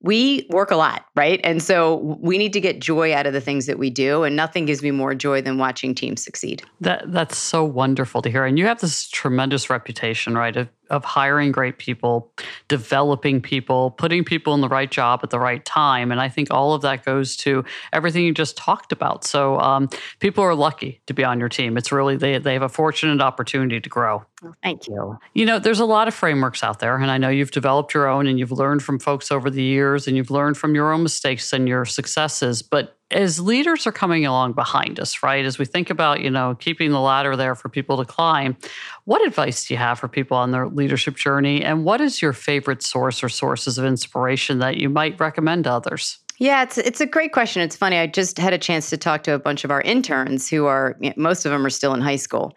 we 0.02 0.46
work 0.52 0.70
a 0.70 0.76
lot, 0.76 1.06
right? 1.16 1.40
And 1.44 1.64
so 1.64 1.96
we 2.20 2.38
need 2.38 2.54
to 2.54 2.62
get 2.62 2.80
joy 2.80 3.16
out 3.16 3.26
of 3.26 3.34
the 3.34 3.42
things 3.42 3.66
that 3.66 3.80
we 3.80 3.90
do, 3.90 4.24
and 4.24 4.36
nothing 4.36 4.66
gives 4.66 4.84
me 4.84 4.92
more 4.92 5.16
joy 5.16 5.42
than 5.42 5.58
watching 5.58 5.96
teams 5.96 6.24
succeed. 6.24 6.62
That 6.82 7.12
that's 7.12 7.38
so 7.38 7.64
wonderful 7.64 8.22
to 8.22 8.30
hear. 8.30 8.46
And 8.46 8.60
you 8.60 8.68
have 8.68 8.82
this 8.82 9.08
tremendous 9.08 9.70
reputation, 9.70 10.38
right, 10.38 10.56
of 10.56 10.70
of 10.90 11.04
hiring 11.04 11.52
great 11.52 11.78
people, 11.78 12.32
developing 12.68 13.42
people, 13.42 13.92
putting 13.92 14.24
people 14.24 14.54
in 14.54 14.62
the 14.62 14.68
right 14.70 14.90
job 14.90 15.22
at 15.24 15.30
the 15.30 15.40
right 15.40 15.64
time. 15.66 16.12
And 16.12 16.20
I 16.22 16.30
think 16.30 16.50
all 16.52 16.74
of 16.74 16.82
that 16.82 17.04
goes 17.04 17.36
to 17.38 17.64
everything 17.94 18.24
you 18.24 18.34
just 18.34 18.58
talked 18.58 18.92
about. 18.92 19.24
So 19.24 19.60
um, 19.60 19.90
people 20.20 20.44
are 20.44 20.56
lucky 20.56 21.02
to 21.08 21.14
be 21.14 21.24
on 21.24 21.40
your 21.40 21.50
team. 21.50 21.78
It's 21.78 21.92
really, 21.92 22.18
they, 22.18 22.38
they 22.38 22.54
have 22.54 22.62
a 22.62 22.70
fortunate 22.70 23.22
opportunity 23.22 23.80
to 23.80 23.90
grow. 23.90 24.26
thank 24.64 24.88
you. 24.88 25.18
You 25.34 25.46
know, 25.46 25.60
there's 25.60 25.80
a 25.80 25.86
lot 25.86 26.08
of 26.08 26.14
frameworks 26.14 26.64
out 26.64 26.80
there, 26.80 26.98
and 26.98 27.10
I 27.10 27.18
know 27.18 27.30
you've 27.30 27.52
developed 27.52 27.94
your 27.94 28.08
own 28.08 28.28
and 28.28 28.40
you've 28.40 28.52
learned 28.52 28.84
from 28.84 29.00
folks 29.00 29.32
over 29.32 29.50
the 29.50 29.64
years 29.64 30.08
and 30.08 30.16
you've 30.18 30.32
learned 30.32 30.58
from 30.58 30.76
your 30.76 30.92
own 30.92 31.04
mistakes 31.04 31.52
and 31.54 31.68
your 31.68 31.86
successes. 31.86 32.62
But 32.62 32.98
as 33.12 33.40
leaders 33.40 33.86
are 33.86 33.92
coming 33.92 34.26
along 34.26 34.54
behind 34.54 35.00
us, 35.00 35.22
right? 35.22 35.46
As 35.46 35.60
we 35.60 35.66
think 35.66 35.90
about, 35.90 36.22
you 36.22 36.30
know, 36.30 36.56
keeping 36.60 36.92
the 36.92 37.00
ladder 37.00 37.36
there 37.36 37.56
for 37.56 37.70
people 37.70 37.98
to 37.98 38.06
climb, 38.06 38.58
what 39.04 39.26
advice 39.26 39.68
do 39.68 39.74
you 39.74 39.78
have 39.78 40.00
for 40.00 40.08
people 40.08 40.38
on 40.38 40.52
their 40.52 40.68
leadership 40.68 41.16
journey? 41.16 41.64
And 41.64 41.86
what 41.86 42.02
is 42.02 42.22
your 42.22 42.34
favorite 42.34 42.82
source 42.82 43.24
or 43.24 43.30
sources 43.30 43.78
of 43.78 43.86
inspiration 43.86 44.60
that 44.60 44.78
you 44.78 44.90
might 44.90 45.20
recommend 45.20 45.66
to 45.66 45.72
others? 45.72 46.20
Yeah, 46.38 46.64
it's 46.64 46.78
it's 46.78 47.00
a 47.00 47.06
great 47.06 47.32
question. 47.32 47.62
It's 47.62 47.78
funny. 47.78 47.98
I 47.98 48.08
just 48.08 48.38
had 48.38 48.52
a 48.52 48.58
chance 48.58 48.90
to 48.90 48.98
talk 48.98 49.24
to 49.24 49.34
a 49.34 49.40
bunch 49.40 49.64
of 49.64 49.72
our 49.72 49.82
interns 49.82 50.50
who 50.50 50.66
are 50.66 51.00
most 51.16 51.46
of 51.46 51.52
them 51.52 51.66
are 51.66 51.70
still 51.70 51.94
in 51.94 52.02
high 52.02 52.18
school. 52.18 52.54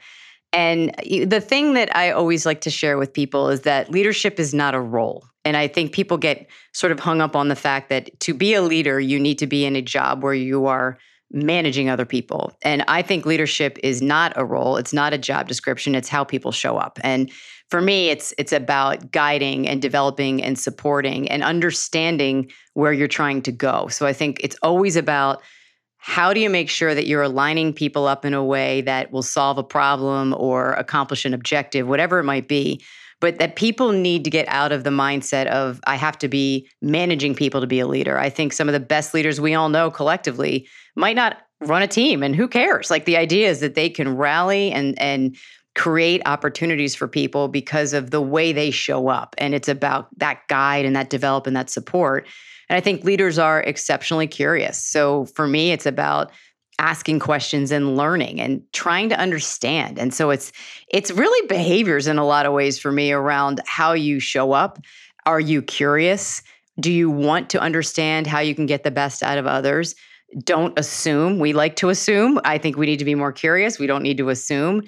And 0.53 0.95
the 1.05 1.41
thing 1.41 1.75
that 1.75 1.95
I 1.95 2.11
always 2.11 2.47
like 2.47 2.63
to 2.63 2.71
share 2.71 2.99
with 2.99 3.13
people 3.13 3.51
is 3.51 3.61
that 3.61 3.91
leadership 3.91 4.41
is 4.41 4.55
not 4.55 4.75
a 4.75 4.81
role. 4.81 5.28
And 5.45 5.57
I 5.57 5.69
think 5.69 5.93
people 5.93 6.19
get 6.19 6.49
sort 6.73 6.93
of 6.93 7.01
hung 7.01 7.21
up 7.21 7.35
on 7.35 7.49
the 7.49 7.57
fact 7.57 7.89
that 7.89 8.19
to 8.21 8.35
be 8.35 8.55
a 8.55 8.63
leader, 8.63 9.01
you 9.01 9.19
need 9.19 9.39
to 9.39 9.47
be 9.47 9.65
in 9.65 9.77
a 9.77 9.83
job 9.83 10.23
where 10.23 10.35
you 10.35 10.67
are 10.67 10.99
managing 11.31 11.89
other 11.89 12.07
people. 12.07 12.57
And 12.63 12.85
I 12.89 13.03
think 13.03 13.27
leadership 13.27 13.79
is 13.83 14.01
not 14.01 14.33
a 14.37 14.45
role, 14.45 14.77
it's 14.77 14.93
not 14.93 15.13
a 15.13 15.19
job 15.19 15.47
description, 15.47 15.95
it's 15.95 16.09
how 16.09 16.25
people 16.25 16.53
show 16.53 16.79
up. 16.79 16.99
And 17.03 17.31
for 17.71 17.83
me 17.83 18.09
it's 18.09 18.33
it's 18.39 18.53
about 18.53 19.13
guiding 19.13 19.69
and 19.69 19.83
developing 19.83 20.43
and 20.43 20.59
supporting 20.59 21.31
and 21.31 21.43
understanding 21.43 22.51
where 22.75 22.93
you're 22.93 23.09
trying 23.09 23.43
to 23.43 23.53
go. 23.53 23.89
So 23.89 24.07
I 24.07 24.15
think 24.15 24.41
it's 24.43 24.57
always 24.63 24.97
about 24.97 25.43
how 25.99 26.33
do 26.33 26.41
you 26.41 26.49
make 26.49 26.71
sure 26.71 26.95
that 26.95 27.07
you're 27.07 27.23
aligning 27.23 27.73
people 27.75 28.07
up 28.07 28.25
in 28.25 28.33
a 28.33 28.45
way 28.45 28.81
that 28.83 29.13
will 29.13 29.23
solve 29.23 29.59
a 29.59 29.65
problem 29.65 30.35
or 30.39 30.73
accomplish 30.75 31.25
an 31.25 31.35
objective, 31.35 31.87
whatever 31.87 32.21
it 32.21 32.25
might 32.25 32.49
be? 32.49 32.81
But 33.21 33.39
that 33.39 33.57
people 33.57 33.93
need 33.93 34.25
to 34.25 34.31
get 34.31 34.47
out 34.49 34.71
of 34.71 34.85
the 34.85 34.91
mindset 34.91 35.47
of, 35.47 35.81
I 35.87 35.97
have 35.97 36.19
to 36.19 36.29
be 36.29 36.69
managing 36.81 37.35
people 37.35 37.61
to 37.61 37.67
be 37.67 37.81
a 37.81 37.87
leader. 37.87 38.19
I 38.19 38.31
think 38.31 38.53
some 38.53 38.69
of 38.69 38.73
the 38.73 38.81
best 38.81 39.13
leaders 39.13 39.41
we 39.41 39.55
all 39.55 39.69
know 39.69 39.91
collectively 39.91 40.69
might 40.95 41.17
not 41.17 41.39
run 41.61 41.83
a 41.83 41.89
team, 41.89 42.23
and 42.23 42.37
who 42.37 42.47
cares? 42.47 42.91
Like 42.91 43.05
the 43.05 43.17
idea 43.17 43.49
is 43.49 43.59
that 43.61 43.75
they 43.75 43.91
can 43.91 44.17
rally 44.17 44.71
and, 44.71 45.01
and, 45.01 45.37
create 45.75 46.21
opportunities 46.27 46.97
for 46.97 47.07
people 47.07 47.47
because 47.47 47.93
of 47.93 48.11
the 48.11 48.21
way 48.21 48.53
they 48.53 48.69
show 48.69 49.07
up 49.07 49.37
and 49.39 49.55
it's 49.55 49.69
about 49.69 50.09
that 50.19 50.41
guide 50.49 50.85
and 50.85 50.97
that 50.97 51.09
develop 51.09 51.47
and 51.47 51.55
that 51.55 51.71
support 51.71 52.27
and 52.69 52.77
I 52.77 52.81
think 52.81 53.05
leaders 53.05 53.39
are 53.39 53.61
exceptionally 53.63 54.27
curious. 54.27 54.83
So 54.83 55.25
for 55.27 55.47
me, 55.47 55.73
it's 55.73 55.87
about 55.87 56.31
asking 56.79 57.19
questions 57.19 57.71
and 57.73 57.97
learning 57.97 58.41
and 58.41 58.63
trying 58.73 59.09
to 59.09 59.19
understand. 59.19 59.99
And 59.99 60.15
so 60.15 60.31
it's 60.31 60.53
it's 60.89 61.11
really 61.11 61.47
behaviors 61.49 62.07
in 62.07 62.19
a 62.19 62.27
lot 62.27 62.47
of 62.47 62.53
ways 62.53 62.79
for 62.79 62.93
me 62.93 63.13
around 63.13 63.61
how 63.67 63.93
you 63.93 64.21
show 64.21 64.53
up. 64.53 64.79
Are 65.27 65.41
you 65.41 65.61
curious? 65.61 66.43
Do 66.81 66.93
you 66.93 67.11
want 67.11 67.51
to 67.51 67.61
understand 67.61 68.27
how 68.27 68.39
you 68.39 68.55
can 68.55 68.67
get 68.67 68.85
the 68.85 68.91
best 68.91 69.23
out 69.23 69.39
of 69.39 69.47
others? 69.47 69.95
Don't 70.45 70.79
assume. 70.79 71.39
We 71.39 71.53
like 71.53 71.77
to 71.77 71.89
assume. 71.89 72.41
I 72.45 72.59
think 72.59 72.77
we 72.77 72.87
need 72.87 72.99
to 72.99 73.05
be 73.05 73.15
more 73.15 73.33
curious. 73.33 73.79
We 73.79 73.87
don't 73.87 74.03
need 74.03 74.19
to 74.19 74.29
assume. 74.29 74.83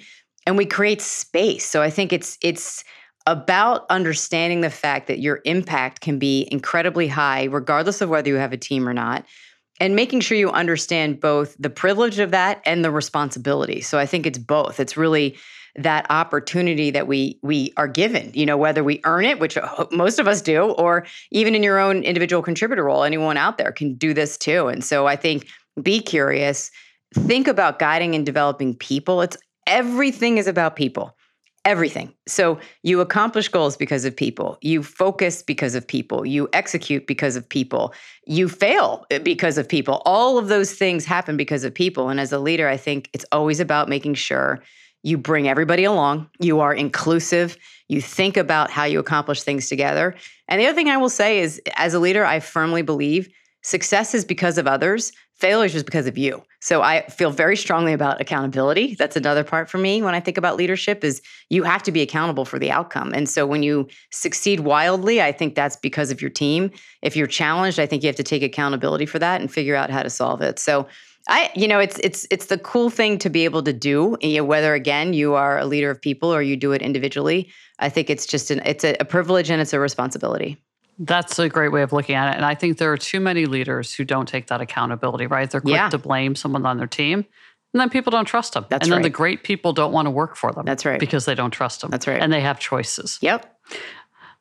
And 0.47 0.57
we 0.57 0.65
create 0.65 1.01
space. 1.01 1.65
So 1.65 1.81
I 1.81 1.89
think 1.89 2.13
it's 2.13 2.37
it's 2.41 2.83
about 3.27 3.85
understanding 3.89 4.61
the 4.61 4.69
fact 4.69 5.07
that 5.07 5.19
your 5.19 5.41
impact 5.45 6.01
can 6.01 6.17
be 6.17 6.47
incredibly 6.51 7.07
high, 7.07 7.43
regardless 7.45 8.01
of 8.01 8.09
whether 8.09 8.29
you 8.29 8.35
have 8.35 8.53
a 8.53 8.57
team 8.57 8.87
or 8.87 8.93
not, 8.93 9.25
and 9.81 9.95
making 9.95 10.19
sure 10.19 10.37
you 10.37 10.51
understand 10.51 11.19
both 11.19 11.55
the 11.57 11.69
privilege 11.69 12.19
of 12.19 12.29
that 12.29 12.61
and 12.67 12.85
the 12.85 12.91
responsibility. 12.91 13.81
So 13.81 13.97
I 13.97 14.05
think 14.05 14.27
it's 14.27 14.37
both. 14.37 14.79
It's 14.79 14.95
really 14.95 15.35
that 15.75 16.05
opportunity 16.11 16.91
that 16.91 17.07
we 17.07 17.39
we 17.41 17.71
are 17.77 17.87
given 17.87 18.29
you 18.33 18.45
know 18.45 18.57
whether 18.57 18.83
we 18.83 18.99
earn 19.05 19.23
it 19.23 19.39
which 19.39 19.55
uh, 19.55 19.85
most 19.93 20.19
of 20.19 20.27
us 20.27 20.41
do 20.41 20.71
or 20.71 21.05
even 21.31 21.55
in 21.55 21.63
your 21.63 21.79
own 21.79 22.03
individual 22.03 22.41
contributor 22.41 22.83
role 22.83 23.05
anyone 23.05 23.37
out 23.37 23.57
there 23.57 23.71
can 23.71 23.93
do 23.93 24.13
this 24.13 24.37
too 24.37 24.67
and 24.67 24.83
so 24.83 25.07
i 25.07 25.15
think 25.15 25.47
be 25.81 26.01
curious 26.01 26.71
think 27.13 27.47
about 27.47 27.79
guiding 27.79 28.15
and 28.15 28.25
developing 28.25 28.75
people 28.75 29.21
it's 29.21 29.37
everything 29.65 30.37
is 30.37 30.45
about 30.45 30.75
people 30.75 31.15
everything. 31.63 32.13
So 32.27 32.59
you 32.83 33.01
accomplish 33.01 33.47
goals 33.47 33.77
because 33.77 34.05
of 34.05 34.15
people. 34.15 34.57
You 34.61 34.81
focus 34.81 35.43
because 35.43 35.75
of 35.75 35.87
people. 35.87 36.25
You 36.25 36.49
execute 36.53 37.05
because 37.05 37.35
of 37.35 37.47
people. 37.47 37.93
You 38.25 38.49
fail 38.49 39.05
eh, 39.11 39.19
because 39.19 39.57
of 39.57 39.69
people. 39.69 40.01
All 40.05 40.37
of 40.37 40.47
those 40.47 40.73
things 40.73 41.05
happen 41.05 41.37
because 41.37 41.63
of 41.63 41.73
people. 41.73 42.09
And 42.09 42.19
as 42.19 42.31
a 42.31 42.39
leader, 42.39 42.67
I 42.67 42.77
think 42.77 43.09
it's 43.13 43.25
always 43.31 43.59
about 43.59 43.89
making 43.89 44.15
sure 44.15 44.63
you 45.03 45.17
bring 45.17 45.47
everybody 45.47 45.83
along. 45.83 46.29
You 46.39 46.59
are 46.59 46.73
inclusive. 46.73 47.57
You 47.87 48.01
think 48.01 48.37
about 48.37 48.71
how 48.71 48.85
you 48.85 48.99
accomplish 48.99 49.43
things 49.43 49.67
together. 49.67 50.15
And 50.47 50.59
the 50.59 50.65
other 50.65 50.75
thing 50.75 50.89
I 50.89 50.97
will 50.97 51.09
say 51.09 51.39
is 51.39 51.61
as 51.75 51.93
a 51.93 51.99
leader, 51.99 52.25
I 52.25 52.39
firmly 52.39 52.81
believe 52.81 53.29
success 53.61 54.13
is 54.13 54.25
because 54.25 54.57
of 54.57 54.67
others 54.67 55.11
failure 55.41 55.75
is 55.75 55.83
because 55.83 56.05
of 56.05 56.19
you. 56.19 56.43
So 56.59 56.83
I 56.83 57.01
feel 57.07 57.31
very 57.31 57.57
strongly 57.57 57.93
about 57.93 58.21
accountability. 58.21 58.93
That's 58.93 59.15
another 59.15 59.43
part 59.43 59.69
for 59.69 59.79
me 59.79 60.03
when 60.03 60.13
I 60.13 60.19
think 60.19 60.37
about 60.37 60.55
leadership 60.55 61.03
is 61.03 61.19
you 61.49 61.63
have 61.63 61.81
to 61.83 61.91
be 61.91 62.01
accountable 62.01 62.45
for 62.45 62.59
the 62.59 62.69
outcome. 62.69 63.11
And 63.13 63.27
so 63.27 63.47
when 63.47 63.63
you 63.63 63.87
succeed 64.11 64.59
wildly, 64.59 65.19
I 65.19 65.31
think 65.31 65.55
that's 65.55 65.75
because 65.75 66.11
of 66.11 66.21
your 66.21 66.29
team. 66.29 66.69
If 67.01 67.15
you're 67.15 67.25
challenged, 67.25 67.79
I 67.79 67.87
think 67.87 68.03
you 68.03 68.07
have 68.07 68.15
to 68.17 68.23
take 68.23 68.43
accountability 68.43 69.07
for 69.07 69.17
that 69.17 69.41
and 69.41 69.51
figure 69.51 69.75
out 69.75 69.89
how 69.89 70.03
to 70.03 70.11
solve 70.11 70.41
it. 70.41 70.59
So 70.59 70.87
I, 71.27 71.49
you 71.55 71.67
know, 71.67 71.79
it's 71.79 71.99
it's 71.99 72.27
it's 72.29 72.47
the 72.47 72.57
cool 72.59 72.89
thing 72.89 73.17
to 73.19 73.29
be 73.29 73.45
able 73.45 73.63
to 73.63 73.73
do. 73.73 74.17
Whether 74.43 74.73
again 74.73 75.13
you 75.13 75.33
are 75.33 75.57
a 75.59 75.65
leader 75.65 75.89
of 75.89 76.01
people 76.01 76.33
or 76.33 76.41
you 76.41 76.55
do 76.55 76.71
it 76.71 76.81
individually, 76.81 77.49
I 77.79 77.89
think 77.89 78.09
it's 78.09 78.25
just 78.25 78.49
an 78.51 78.61
it's 78.65 78.83
a, 78.83 78.95
a 78.99 79.05
privilege 79.05 79.49
and 79.49 79.61
it's 79.61 79.73
a 79.73 79.79
responsibility. 79.79 80.57
That's 80.99 81.39
a 81.39 81.49
great 81.49 81.71
way 81.71 81.81
of 81.81 81.93
looking 81.93 82.15
at 82.15 82.33
it. 82.33 82.37
And 82.37 82.45
I 82.45 82.55
think 82.55 82.77
there 82.77 82.91
are 82.91 82.97
too 82.97 83.19
many 83.19 83.45
leaders 83.45 83.93
who 83.93 84.03
don't 84.03 84.27
take 84.27 84.47
that 84.47 84.61
accountability, 84.61 85.27
right? 85.27 85.49
They're 85.49 85.61
quick 85.61 85.73
yeah. 85.73 85.89
to 85.89 85.97
blame 85.97 86.35
someone 86.35 86.65
on 86.65 86.77
their 86.77 86.87
team. 86.87 87.25
And 87.73 87.79
then 87.79 87.89
people 87.89 88.11
don't 88.11 88.25
trust 88.25 88.53
them. 88.53 88.65
That's 88.69 88.85
and 88.85 88.91
then 88.91 88.97
right. 88.97 89.03
the 89.03 89.09
great 89.09 89.43
people 89.43 89.71
don't 89.73 89.93
want 89.93 90.05
to 90.05 90.09
work 90.11 90.35
for 90.35 90.51
them. 90.51 90.65
That's 90.65 90.85
right. 90.85 90.99
Because 90.99 91.25
they 91.25 91.35
don't 91.35 91.51
trust 91.51 91.81
them. 91.81 91.89
That's 91.89 92.05
right. 92.05 92.21
And 92.21 92.31
they 92.31 92.41
have 92.41 92.59
choices. 92.59 93.17
Yep. 93.21 93.47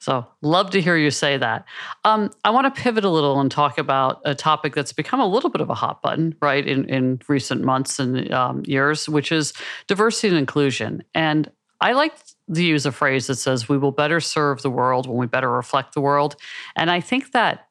So, 0.00 0.26
love 0.40 0.70
to 0.70 0.80
hear 0.80 0.96
you 0.96 1.10
say 1.10 1.36
that. 1.36 1.66
Um, 2.04 2.30
I 2.42 2.50
want 2.50 2.74
to 2.74 2.82
pivot 2.82 3.04
a 3.04 3.10
little 3.10 3.38
and 3.38 3.50
talk 3.50 3.76
about 3.76 4.22
a 4.24 4.34
topic 4.34 4.74
that's 4.74 4.94
become 4.94 5.20
a 5.20 5.26
little 5.26 5.50
bit 5.50 5.60
of 5.60 5.68
a 5.68 5.74
hot 5.74 6.00
button, 6.00 6.34
right, 6.40 6.66
in, 6.66 6.86
in 6.86 7.20
recent 7.28 7.62
months 7.62 7.98
and 7.98 8.32
um, 8.32 8.62
years, 8.64 9.10
which 9.10 9.30
is 9.30 9.52
diversity 9.88 10.28
and 10.28 10.38
inclusion. 10.38 11.04
And 11.14 11.50
I 11.82 11.92
like 11.92 12.14
use 12.52 12.86
a 12.86 12.92
phrase 12.92 13.26
that 13.28 13.36
says, 13.36 13.68
we 13.68 13.78
will 13.78 13.92
better 13.92 14.20
serve 14.20 14.62
the 14.62 14.70
world 14.70 15.06
when 15.06 15.16
we 15.16 15.26
better 15.26 15.50
reflect 15.50 15.94
the 15.94 16.00
world. 16.00 16.36
And 16.76 16.90
I 16.90 17.00
think 17.00 17.32
that 17.32 17.66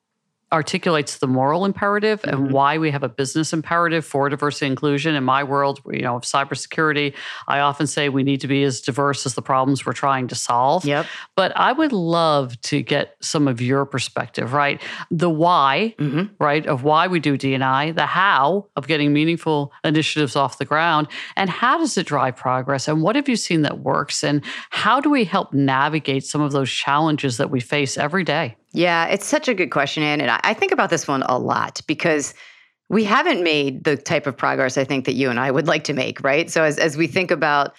articulates 0.51 1.19
the 1.19 1.27
moral 1.27 1.65
imperative 1.65 2.21
mm-hmm. 2.21 2.45
and 2.45 2.51
why 2.51 2.77
we 2.77 2.91
have 2.91 3.03
a 3.03 3.09
business 3.09 3.53
imperative 3.53 4.05
for 4.05 4.29
diversity 4.29 4.65
and 4.65 4.73
inclusion. 4.73 5.15
In 5.15 5.23
my 5.23 5.43
world, 5.43 5.81
you 5.91 6.01
know, 6.01 6.15
of 6.15 6.23
cybersecurity, 6.23 7.13
I 7.47 7.59
often 7.59 7.87
say 7.87 8.09
we 8.09 8.23
need 8.23 8.41
to 8.41 8.47
be 8.47 8.63
as 8.63 8.81
diverse 8.81 9.25
as 9.25 9.35
the 9.35 9.41
problems 9.41 9.85
we're 9.85 9.93
trying 9.93 10.27
to 10.29 10.35
solve. 10.35 10.85
Yep. 10.85 11.05
But 11.35 11.51
I 11.55 11.71
would 11.71 11.91
love 11.91 12.59
to 12.61 12.81
get 12.81 13.15
some 13.21 13.47
of 13.47 13.61
your 13.61 13.85
perspective, 13.85 14.53
right? 14.53 14.81
The 15.11 15.29
why, 15.29 15.95
mm-hmm. 15.97 16.33
right, 16.43 16.65
of 16.65 16.83
why 16.83 17.07
we 17.07 17.19
do 17.19 17.37
DNI, 17.37 17.95
the 17.95 18.05
how 18.05 18.67
of 18.75 18.87
getting 18.87 19.13
meaningful 19.13 19.71
initiatives 19.83 20.35
off 20.35 20.57
the 20.57 20.65
ground, 20.65 21.07
and 21.35 21.49
how 21.49 21.77
does 21.77 21.97
it 21.97 22.07
drive 22.07 22.35
progress? 22.35 22.87
And 22.87 23.01
what 23.01 23.15
have 23.15 23.29
you 23.29 23.35
seen 23.35 23.61
that 23.63 23.79
works? 23.79 24.23
And 24.23 24.43
how 24.69 24.99
do 24.99 25.09
we 25.09 25.25
help 25.25 25.53
navigate 25.53 26.25
some 26.25 26.41
of 26.41 26.51
those 26.51 26.71
challenges 26.71 27.37
that 27.37 27.49
we 27.49 27.59
face 27.59 27.97
every 27.97 28.23
day? 28.23 28.55
Yeah, 28.71 29.07
it's 29.07 29.25
such 29.25 29.47
a 29.47 29.53
good 29.53 29.71
question, 29.71 30.03
Ann. 30.03 30.21
And 30.21 30.29
I 30.43 30.53
think 30.53 30.71
about 30.71 30.89
this 30.89 31.07
one 31.07 31.23
a 31.23 31.39
lot 31.39 31.81
because 31.87 32.33
we 32.89 33.03
haven't 33.03 33.43
made 33.43 33.83
the 33.83 33.97
type 33.97 34.27
of 34.27 34.35
progress 34.35 34.77
I 34.77 34.83
think 34.83 35.05
that 35.05 35.13
you 35.13 35.29
and 35.29 35.39
I 35.39 35.51
would 35.51 35.67
like 35.67 35.83
to 35.85 35.93
make, 35.93 36.21
right? 36.23 36.49
So 36.49 36.63
as, 36.63 36.77
as 36.77 36.97
we 36.97 37.07
think 37.07 37.31
about 37.31 37.73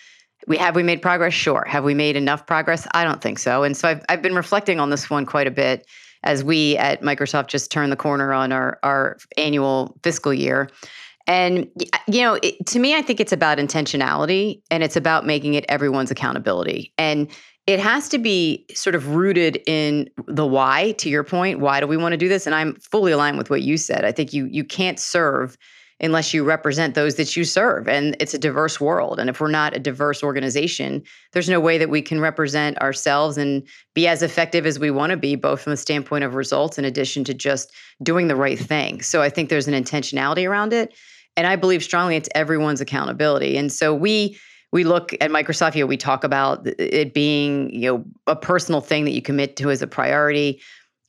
we 0.47 0.57
have 0.57 0.75
we 0.75 0.83
made 0.83 1.03
progress? 1.03 1.35
Sure. 1.35 1.65
Have 1.67 1.85
we 1.85 1.95
made 1.95 2.17
enough 2.17 2.47
progress? 2.47 2.87
I 2.93 3.05
don't 3.05 3.21
think 3.21 3.39
so. 3.39 3.63
And 3.63 3.77
so 3.77 3.89
I've 3.89 4.03
I've 4.09 4.23
been 4.23 4.35
reflecting 4.35 4.81
on 4.81 4.91
this 4.91 5.11
one 5.11 5.27
quite 5.27 5.47
a 5.47 5.51
bit 5.51 5.87
as 6.23 6.43
we 6.43 6.77
at 6.79 7.03
Microsoft 7.03 7.49
just 7.49 7.71
turned 7.71 7.93
the 7.93 7.97
corner 7.97 8.33
on 8.33 8.53
our 8.53 8.79
our 8.83 9.19
annual 9.37 9.99
fiscal 10.03 10.33
year. 10.33 10.71
And 11.27 11.69
you 12.09 12.23
know, 12.23 12.39
it, 12.43 12.65
to 12.67 12.79
me 12.79 12.95
I 12.97 13.03
think 13.03 13.21
it's 13.21 13.33
about 13.33 13.59
intentionality 13.59 14.63
and 14.71 14.83
it's 14.83 14.97
about 14.97 15.27
making 15.27 15.55
it 15.55 15.65
everyone's 15.69 16.11
accountability. 16.11 16.93
And 16.97 17.29
it 17.67 17.79
has 17.79 18.09
to 18.09 18.19
be 18.19 18.67
sort 18.75 18.95
of 18.95 19.15
rooted 19.15 19.63
in 19.67 20.09
the 20.27 20.47
why 20.47 20.93
to 20.93 21.09
your 21.09 21.23
point 21.23 21.61
why 21.61 21.81
do 21.81 21.87
we 21.87 21.97
want 21.97 22.13
to 22.13 22.17
do 22.17 22.29
this? 22.29 22.47
And 22.47 22.55
i'm 22.55 22.75
fully 22.77 23.13
aligned 23.13 23.39
with 23.39 23.51
what 23.51 23.63
you 23.63 23.77
said. 23.77 24.05
I 24.05 24.13
think 24.13 24.33
you 24.33 24.47
you 24.47 24.65
can't 24.65 24.99
serve 24.99 25.57
unless 26.03 26.33
you 26.33 26.43
represent 26.43 26.95
those 26.95 27.17
that 27.17 27.37
you 27.37 27.45
serve 27.45 27.87
and 27.87 28.17
it's 28.21 28.33
a 28.33 28.39
diverse 28.39 28.81
world. 28.81 29.21
And 29.21 29.29
if 29.29 29.39
we're 29.39 29.51
not 29.51 29.77
a 29.77 29.79
diverse 29.79 30.23
organization 30.23 31.03
there's 31.33 31.49
no 31.49 31.61
way 31.61 31.79
that 31.79 31.91
we 31.91 32.03
can 32.03 32.21
represent 32.21 32.79
ourselves 32.79 33.37
and 33.37 33.63
be 33.95 34.09
as 34.09 34.23
effective 34.23 34.67
as 34.67 34.79
we 34.79 34.91
want 34.91 35.11
to 35.11 35.17
be 35.17 35.37
both 35.37 35.61
from 35.61 35.71
the 35.71 35.77
standpoint 35.77 36.25
of 36.25 36.35
results 36.35 36.79
in 36.79 36.85
addition 36.85 37.25
to 37.25 37.35
just 37.35 37.73
doing 38.03 38.29
the 38.29 38.37
right 38.37 38.59
thing. 38.59 39.03
So 39.03 39.23
i 39.23 39.29
think 39.29 39.49
there's 39.49 39.69
an 39.69 39.75
intentionality 39.75 40.49
around 40.49 40.73
it 40.73 40.95
and 41.37 41.47
i 41.47 41.57
believe 41.57 41.85
strongly 41.85 42.17
it's 42.17 42.29
everyone's 42.35 42.81
accountability. 42.81 43.57
And 43.57 43.71
so 43.71 43.95
we 43.95 44.39
we 44.73 44.85
look 44.85 45.13
at 45.21 45.31
Microsoft, 45.31 45.75
know, 45.81 45.87
we 45.87 45.97
talk 45.97 46.25
about 46.25 46.67
it 46.79 47.13
being, 47.13 47.71
you 47.73 47.93
know, 47.93 48.05
a 48.27 48.37
personal 48.37 48.81
thing 48.81 49.05
that 49.05 49.13
you 49.13 49.23
commit 49.23 49.57
to 49.57 49.71
as 49.71 49.83
a 49.83 49.87
priority. 49.87 50.61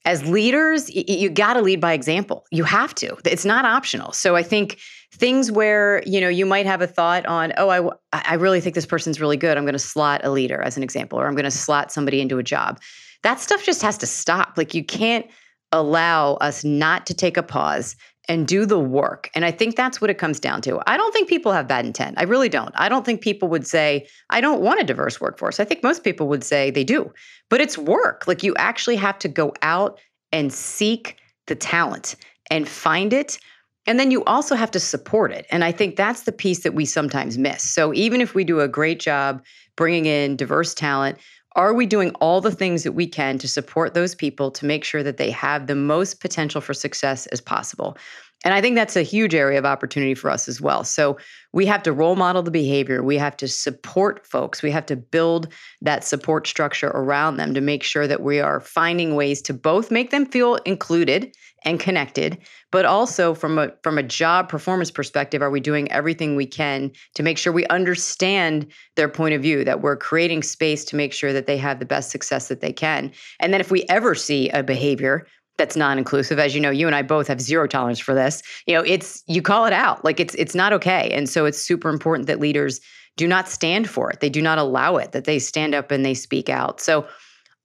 As 0.03 0.25
leaders, 0.27 0.89
you 0.89 1.29
got 1.29 1.53
to 1.53 1.61
lead 1.61 1.79
by 1.79 1.93
example. 1.93 2.45
You 2.49 2.63
have 2.63 2.95
to. 2.95 3.15
It's 3.23 3.45
not 3.45 3.65
optional. 3.65 4.13
So 4.13 4.35
I 4.35 4.41
think 4.41 4.79
things 5.13 5.51
where, 5.51 6.01
you 6.07 6.19
know, 6.19 6.29
you 6.29 6.45
might 6.45 6.65
have 6.65 6.81
a 6.81 6.87
thought 6.87 7.23
on, 7.27 7.53
oh, 7.57 7.69
I, 7.69 8.21
I 8.31 8.33
really 8.33 8.61
think 8.61 8.73
this 8.73 8.87
person's 8.87 9.21
really 9.21 9.37
good. 9.37 9.57
I'm 9.57 9.63
going 9.63 9.73
to 9.73 9.79
slot 9.79 10.21
a 10.23 10.31
leader 10.31 10.59
as 10.59 10.75
an 10.75 10.81
example, 10.81 11.19
or 11.19 11.27
I'm 11.27 11.35
going 11.35 11.43
to 11.43 11.51
slot 11.51 11.91
somebody 11.91 12.19
into 12.19 12.39
a 12.39 12.43
job. 12.43 12.81
That 13.21 13.39
stuff 13.39 13.63
just 13.63 13.83
has 13.83 13.95
to 13.99 14.07
stop. 14.07 14.53
Like 14.57 14.73
you 14.73 14.83
can't 14.83 15.27
allow 15.71 16.35
us 16.35 16.63
not 16.63 17.05
to 17.07 17.13
take 17.13 17.37
a 17.37 17.43
pause 17.43 17.95
and 18.27 18.47
do 18.47 18.65
the 18.65 18.79
work. 18.79 19.29
And 19.33 19.43
I 19.43 19.51
think 19.51 19.75
that's 19.75 19.99
what 19.99 20.09
it 20.09 20.17
comes 20.17 20.39
down 20.39 20.61
to. 20.61 20.79
I 20.87 20.95
don't 20.95 21.11
think 21.11 21.27
people 21.27 21.51
have 21.51 21.67
bad 21.67 21.85
intent. 21.85 22.15
I 22.17 22.23
really 22.23 22.49
don't. 22.49 22.71
I 22.75 22.87
don't 22.87 23.05
think 23.05 23.21
people 23.21 23.49
would 23.49 23.65
say, 23.65 24.07
I 24.29 24.41
don't 24.41 24.61
want 24.61 24.79
a 24.79 24.83
diverse 24.83 25.19
workforce. 25.19 25.59
I 25.59 25.65
think 25.65 25.83
most 25.83 26.03
people 26.03 26.27
would 26.27 26.43
say 26.43 26.71
they 26.71 26.83
do. 26.83 27.11
But 27.49 27.61
it's 27.61 27.77
work. 27.77 28.27
Like 28.27 28.43
you 28.43 28.55
actually 28.55 28.95
have 28.97 29.17
to 29.19 29.27
go 29.27 29.53
out 29.61 29.99
and 30.31 30.53
seek 30.53 31.17
the 31.47 31.55
talent 31.55 32.15
and 32.49 32.67
find 32.67 33.11
it. 33.11 33.39
And 33.87 33.99
then 33.99 34.11
you 34.11 34.23
also 34.25 34.55
have 34.55 34.71
to 34.71 34.79
support 34.79 35.31
it. 35.31 35.47
And 35.49 35.63
I 35.63 35.71
think 35.71 35.95
that's 35.95 36.23
the 36.23 36.31
piece 36.31 36.59
that 36.59 36.75
we 36.75 36.85
sometimes 36.85 37.37
miss. 37.37 37.63
So 37.63 37.93
even 37.93 38.21
if 38.21 38.35
we 38.35 38.43
do 38.43 38.59
a 38.59 38.67
great 38.67 38.99
job 38.99 39.43
bringing 39.75 40.05
in 40.05 40.35
diverse 40.35 40.73
talent, 40.75 41.17
are 41.55 41.74
we 41.74 41.86
doing 41.86 42.12
all 42.22 42.41
the 42.41 42.51
things 42.51 42.84
that 42.84 42.93
we 42.93 43.08
can 43.08 43.38
to 43.39 43.48
support 43.48 43.93
those 43.93 44.15
people 44.15 44.51
to 44.51 44.65
make 44.65 44.84
sure 44.84 45.03
that 45.03 45.17
they 45.17 45.31
have 45.31 45.67
the 45.67 45.75
most 45.75 46.22
potential 46.22 46.62
for 46.62 46.74
success 46.74 47.25
as 47.27 47.41
possible? 47.41 47.98
And 48.43 48.53
I 48.53 48.62
think 48.62 48.75
that's 48.75 48.96
a 48.96 49.03
huge 49.03 49.36
area 49.36 49.60
of 49.60 49.65
opportunity 49.65 50.15
for 50.15 50.29
us 50.29 50.48
as 50.48 50.60
well. 50.60 50.84
So 50.84 51.17
we 51.53 51.65
have 51.67 51.84
to 51.84 51.93
role 51.93 52.15
model 52.15 52.41
the 52.41 52.50
behavior. 52.50 53.03
We 53.03 53.17
have 53.17 53.38
to 53.38 53.48
support 53.48 54.25
folks. 54.25 54.63
We 54.63 54.72
have 54.72 54.86
to 54.88 54.96
build 54.96 55.48
that 55.81 56.03
support 56.03 56.48
structure 56.48 56.88
around 56.88 57.38
them 57.38 57.53
to 57.53 57.62
make 57.62 57.84
sure 57.84 58.08
that 58.08 58.24
we 58.24 58.39
are 58.39 58.60
finding 58.60 59.15
ways 59.15 59.41
to 59.43 59.53
both 59.53 59.91
make 59.91 60.10
them 60.10 60.25
feel 60.25 60.55
included 60.65 61.36
and 61.63 61.79
connected, 61.79 62.37
but 62.71 62.85
also 62.85 63.33
from 63.33 63.57
a 63.59 63.71
from 63.83 63.97
a 63.97 64.03
job 64.03 64.49
performance 64.49 64.91
perspective, 64.91 65.41
are 65.41 65.49
we 65.49 65.59
doing 65.59 65.91
everything 65.91 66.35
we 66.35 66.45
can 66.45 66.91
to 67.15 67.23
make 67.23 67.37
sure 67.37 67.53
we 67.53 67.67
understand 67.67 68.65
their 68.95 69.09
point 69.09 69.35
of 69.35 69.41
view, 69.41 69.63
that 69.63 69.81
we're 69.81 69.97
creating 69.97 70.43
space 70.43 70.83
to 70.85 70.95
make 70.95 71.13
sure 71.13 71.33
that 71.33 71.47
they 71.47 71.57
have 71.57 71.79
the 71.79 71.85
best 71.85 72.09
success 72.09 72.47
that 72.47 72.61
they 72.61 72.73
can. 72.73 73.11
And 73.39 73.53
then 73.53 73.61
if 73.61 73.71
we 73.71 73.85
ever 73.89 74.15
see 74.15 74.49
a 74.49 74.63
behavior 74.63 75.27
that's 75.57 75.75
non-inclusive 75.75 76.39
as 76.39 76.55
you 76.55 76.61
know 76.61 76.71
you 76.71 76.87
and 76.87 76.95
I 76.95 77.03
both 77.03 77.27
have 77.27 77.39
zero 77.39 77.67
tolerance 77.67 77.99
for 77.99 78.15
this 78.15 78.41
you 78.65 78.73
know 78.73 78.81
it's 78.81 79.23
you 79.27 79.41
call 79.41 79.65
it 79.65 79.73
out. 79.73 80.03
Like 80.03 80.19
it's 80.19 80.33
it's 80.35 80.55
not 80.55 80.73
okay. 80.73 81.11
And 81.11 81.29
so 81.29 81.45
it's 81.45 81.61
super 81.61 81.89
important 81.89 82.27
that 82.27 82.39
leaders 82.39 82.79
do 83.17 83.27
not 83.27 83.49
stand 83.49 83.89
for 83.89 84.09
it. 84.09 84.19
They 84.21 84.29
do 84.29 84.41
not 84.41 84.57
allow 84.57 84.97
it 84.97 85.11
that 85.11 85.25
they 85.25 85.37
stand 85.37 85.75
up 85.75 85.91
and 85.91 86.05
they 86.05 86.13
speak 86.13 86.49
out. 86.49 86.79
So 86.79 87.05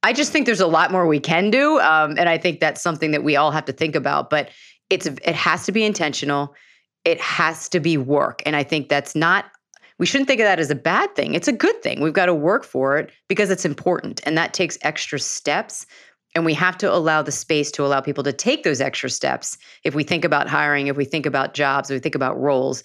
I 0.06 0.12
just 0.12 0.30
think 0.30 0.46
there's 0.46 0.60
a 0.60 0.66
lot 0.66 0.92
more 0.92 1.06
we 1.06 1.18
can 1.18 1.50
do 1.50 1.80
um, 1.80 2.16
and 2.18 2.28
I 2.28 2.38
think 2.38 2.60
that's 2.60 2.80
something 2.80 3.10
that 3.10 3.24
we 3.24 3.34
all 3.36 3.50
have 3.50 3.64
to 3.66 3.72
think 3.72 3.96
about 3.96 4.30
but 4.30 4.50
it's 4.88 5.06
it 5.06 5.34
has 5.34 5.66
to 5.66 5.72
be 5.72 5.84
intentional 5.84 6.54
it 7.04 7.20
has 7.20 7.68
to 7.70 7.80
be 7.80 7.96
work 7.96 8.42
and 8.46 8.54
I 8.54 8.62
think 8.62 8.88
that's 8.88 9.14
not 9.14 9.46
we 9.98 10.06
shouldn't 10.06 10.28
think 10.28 10.40
of 10.40 10.44
that 10.44 10.58
as 10.58 10.70
a 10.70 10.74
bad 10.74 11.14
thing. 11.16 11.34
It's 11.34 11.48
a 11.48 11.52
good 11.52 11.82
thing. 11.82 12.00
We've 12.00 12.12
got 12.12 12.26
to 12.26 12.34
work 12.34 12.64
for 12.64 12.98
it 12.98 13.10
because 13.28 13.50
it's 13.50 13.64
important. 13.64 14.20
And 14.26 14.36
that 14.36 14.52
takes 14.52 14.76
extra 14.82 15.18
steps. 15.18 15.86
And 16.34 16.44
we 16.44 16.52
have 16.52 16.76
to 16.78 16.92
allow 16.92 17.22
the 17.22 17.32
space 17.32 17.70
to 17.72 17.86
allow 17.86 18.02
people 18.02 18.22
to 18.24 18.32
take 18.32 18.62
those 18.62 18.82
extra 18.82 19.08
steps. 19.08 19.56
If 19.84 19.94
we 19.94 20.04
think 20.04 20.24
about 20.24 20.48
hiring, 20.48 20.88
if 20.88 20.96
we 20.98 21.06
think 21.06 21.24
about 21.24 21.54
jobs, 21.54 21.90
if 21.90 21.94
we 21.94 22.00
think 22.00 22.14
about 22.14 22.38
roles, 22.38 22.84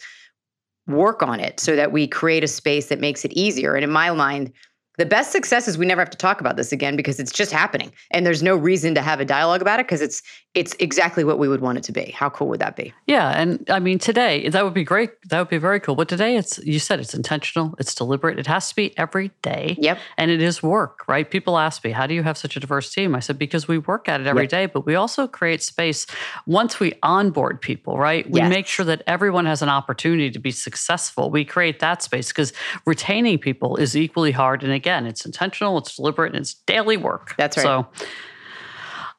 work 0.87 1.21
on 1.21 1.41
it 1.41 1.59
so 1.59 1.75
that 1.75 1.91
we 1.91 2.07
create 2.07 2.45
a 2.45 2.47
space 2.47 2.87
that 2.87 3.01
makes 3.01 3.25
it 3.25 3.33
easier. 3.33 3.75
And 3.75 3.83
in 3.83 3.91
my 3.91 4.09
mind, 4.11 4.53
the 4.97 5.05
best 5.05 5.31
success 5.31 5.67
is 5.67 5.77
we 5.77 5.85
never 5.85 6.01
have 6.01 6.09
to 6.09 6.17
talk 6.17 6.41
about 6.41 6.57
this 6.57 6.71
again 6.71 6.95
because 6.95 7.19
it's 7.19 7.31
just 7.31 7.51
happening 7.51 7.91
and 8.11 8.25
there's 8.25 8.43
no 8.43 8.55
reason 8.55 8.93
to 8.95 9.01
have 9.01 9.19
a 9.19 9.25
dialogue 9.25 9.61
about 9.61 9.79
it 9.79 9.85
because 9.87 10.01
it's 10.01 10.21
it's 10.53 10.75
exactly 10.79 11.23
what 11.23 11.39
we 11.39 11.47
would 11.47 11.61
want 11.61 11.77
it 11.77 11.83
to 11.85 11.93
be. 11.93 12.11
How 12.11 12.29
cool 12.29 12.49
would 12.49 12.59
that 12.59 12.75
be? 12.75 12.93
Yeah, 13.07 13.29
and 13.29 13.65
I 13.69 13.79
mean 13.79 13.99
today 13.99 14.49
that 14.49 14.63
would 14.65 14.73
be 14.73 14.83
great. 14.83 15.11
That 15.29 15.39
would 15.39 15.47
be 15.49 15.57
very 15.57 15.79
cool. 15.79 15.95
But 15.95 16.09
today 16.09 16.35
it's 16.35 16.57
you 16.59 16.77
said 16.77 16.99
it's 16.99 17.13
intentional, 17.13 17.73
it's 17.79 17.95
deliberate. 17.95 18.37
It 18.37 18.47
has 18.47 18.67
to 18.69 18.75
be 18.75 18.97
every 18.97 19.31
day. 19.41 19.77
Yep. 19.79 19.99
And 20.17 20.29
it 20.29 20.41
is 20.41 20.61
work, 20.61 21.05
right? 21.07 21.29
People 21.29 21.57
ask 21.57 21.83
me, 21.85 21.91
"How 21.91 22.05
do 22.05 22.13
you 22.13 22.23
have 22.23 22.37
such 22.37 22.57
a 22.57 22.59
diverse 22.59 22.93
team?" 22.93 23.15
I 23.15 23.21
said 23.21 23.37
because 23.39 23.69
we 23.69 23.77
work 23.77 24.09
at 24.09 24.19
it 24.19 24.27
every 24.27 24.43
Yep. 24.43 24.49
day, 24.49 24.65
but 24.65 24.85
we 24.85 24.95
also 24.95 25.25
create 25.25 25.63
space 25.63 26.05
once 26.45 26.79
we 26.81 26.91
onboard 27.01 27.61
people, 27.61 27.97
right? 27.97 28.29
We 28.29 28.41
Yes. 28.41 28.49
make 28.49 28.67
sure 28.67 28.85
that 28.85 29.03
everyone 29.07 29.45
has 29.45 29.61
an 29.61 29.69
opportunity 29.69 30.29
to 30.31 30.39
be 30.39 30.51
successful. 30.51 31.29
We 31.31 31.45
create 31.45 31.79
that 31.79 32.03
space 32.03 32.27
because 32.27 32.51
retaining 32.85 33.37
people 33.37 33.77
is 33.77 33.95
equally 33.95 34.31
hard 34.31 34.63
and 34.63 34.73
again, 34.81 35.05
it's 35.05 35.25
intentional, 35.25 35.77
it's 35.77 35.95
deliberate, 35.95 36.33
and 36.33 36.41
it's 36.41 36.55
daily 36.55 36.97
work. 36.97 37.35
That's 37.37 37.57
right. 37.57 37.63
So 37.63 37.87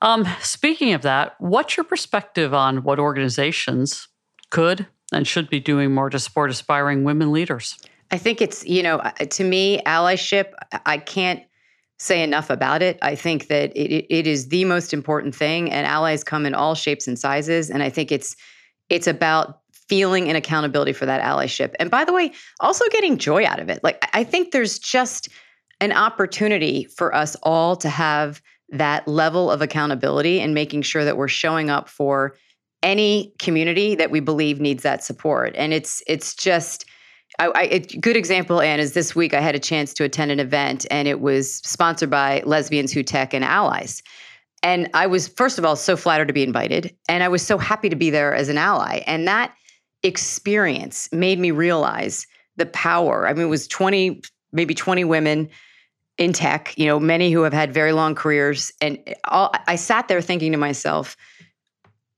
um, 0.03 0.27
speaking 0.41 0.95
of 0.95 1.03
that, 1.03 1.37
what's 1.39 1.77
your 1.77 1.85
perspective 1.85 2.53
on 2.53 2.83
what 2.83 2.99
organizations 2.99 4.09
could 4.51 4.87
and 5.13 5.27
should 5.27 5.49
be 5.49 5.61
doing 5.61 5.95
more 5.95 6.11
to 6.11 6.19
support 6.19 6.51
aspiring 6.51 7.05
women 7.05 7.31
leaders? 7.31 7.79
I 8.11 8.19
think 8.19 8.43
it's, 8.43 8.67
you 8.67 8.83
know, 8.83 8.97
uh, 8.99 9.11
to 9.13 9.45
me, 9.45 9.81
allyship, 9.87 10.53
I- 10.85 10.99
can't 10.99 11.43
say 11.99 12.25
enough 12.25 12.51
about 12.51 12.83
it. 12.83 12.99
I 13.01 13.15
think 13.15 13.47
that 13.47 13.71
it, 13.77 14.07
it, 14.11 14.27
is 14.27 14.49
the 14.49 14.65
most 14.65 14.93
important 14.93 15.37
thing, 15.37 15.71
and 15.71 15.87
allies 15.87 16.25
come 16.25 16.47
in 16.47 16.55
all 16.55 16.75
shapes 16.75 17.07
and 17.07 17.17
sizes. 17.17 17.71
And 17.71 17.81
I 17.81 17.91
think 17.91 18.11
it's 18.11 18.35
it's 18.91 19.07
about 19.07 19.61
feeling 19.89 20.29
an 20.29 20.35
accountability 20.35 20.93
for 20.93 21.07
that 21.07 21.23
allyship. 21.23 21.75
And 21.79 21.91
by 21.93 22.05
the 22.05 22.13
way, 22.13 22.33
also 22.59 22.85
getting 22.91 23.19
joy 23.19 23.45
out 23.45 23.61
of 23.61 23.69
it. 23.69 23.85
Like 23.85 24.05
I 24.13 24.25
think 24.25 24.51
there's 24.51 24.81
just 24.81 25.29
an 25.83 25.93
opportunity 25.93 26.85
for 26.85 27.13
us 27.13 27.37
all 27.43 27.75
to 27.75 27.89
have 27.89 28.41
that 28.69 29.07
level 29.09 29.51
of 29.51 29.61
accountability 29.61 30.41
and 30.41 30.55
making 30.55 30.81
sure 30.83 31.05
that 31.05 31.17
we're 31.17 31.27
showing 31.27 31.71
up 31.71 31.89
for 31.89 32.37
any 32.85 33.35
community 33.41 33.97
that 33.97 34.11
we 34.11 34.21
believe 34.21 34.61
needs 34.61 34.85
that 34.85 35.03
support. 35.03 35.55
And 35.57 35.73
it's 35.73 36.03
it's 36.07 36.35
just 36.35 36.85
I, 37.39 37.49
I, 37.49 37.63
a 37.63 37.79
good 37.81 38.17
example, 38.17 38.61
Ann, 38.61 38.79
is 38.79 38.93
this 38.93 39.17
week 39.17 39.35
I 39.35 39.41
had 39.41 39.57
a 39.57 39.59
chance 39.59 39.93
to 39.95 40.05
attend 40.05 40.31
an 40.31 40.39
event 40.39 40.87
and 40.91 41.09
it 41.09 41.21
was 41.21 41.57
sponsored 41.57 42.11
by 42.11 42.43
Lesbians 42.45 42.93
Who 42.93 43.03
Tech 43.03 43.35
and 43.35 43.45
Allies. 43.45 44.03
And 44.63 44.89
I 44.95 45.07
was, 45.09 45.29
first 45.29 45.59
of 45.59 45.65
all, 45.65 45.75
so 45.75 45.97
flattered 45.97 46.29
to 46.29 46.35
be 46.35 46.45
invited. 46.45 46.95
And 47.09 47.25
I 47.25 47.29
was 47.29 47.45
so 47.45 47.59
happy 47.59 47.89
to 47.89 47.97
be 47.97 48.11
there 48.11 48.35
as 48.35 48.49
an 48.49 48.59
ally. 48.59 49.03
And 49.07 49.27
that 49.27 49.55
experience 50.05 51.09
made 51.11 51.41
me 51.41 51.51
realize 51.51 52.27
the 52.57 52.67
power. 52.67 53.27
I 53.27 53.33
mean, 53.33 53.47
it 53.47 53.51
was 53.51 53.67
20, 53.67 54.21
maybe 54.53 54.75
20 54.75 55.05
women 55.05 55.49
in 56.19 56.33
tech, 56.33 56.77
you 56.77 56.87
know, 56.87 57.01
many 57.01 57.31
who 57.31 57.43
have 57.43 57.53
had 57.53 57.73
very 57.73 57.93
long 57.93 58.15
careers. 58.15 58.73
And 58.81 58.99
all, 59.25 59.53
I 59.67 59.77
sat 59.77 60.09
there 60.09 60.21
thinking 60.21 60.53
to 60.53 60.59
myself, 60.59 61.17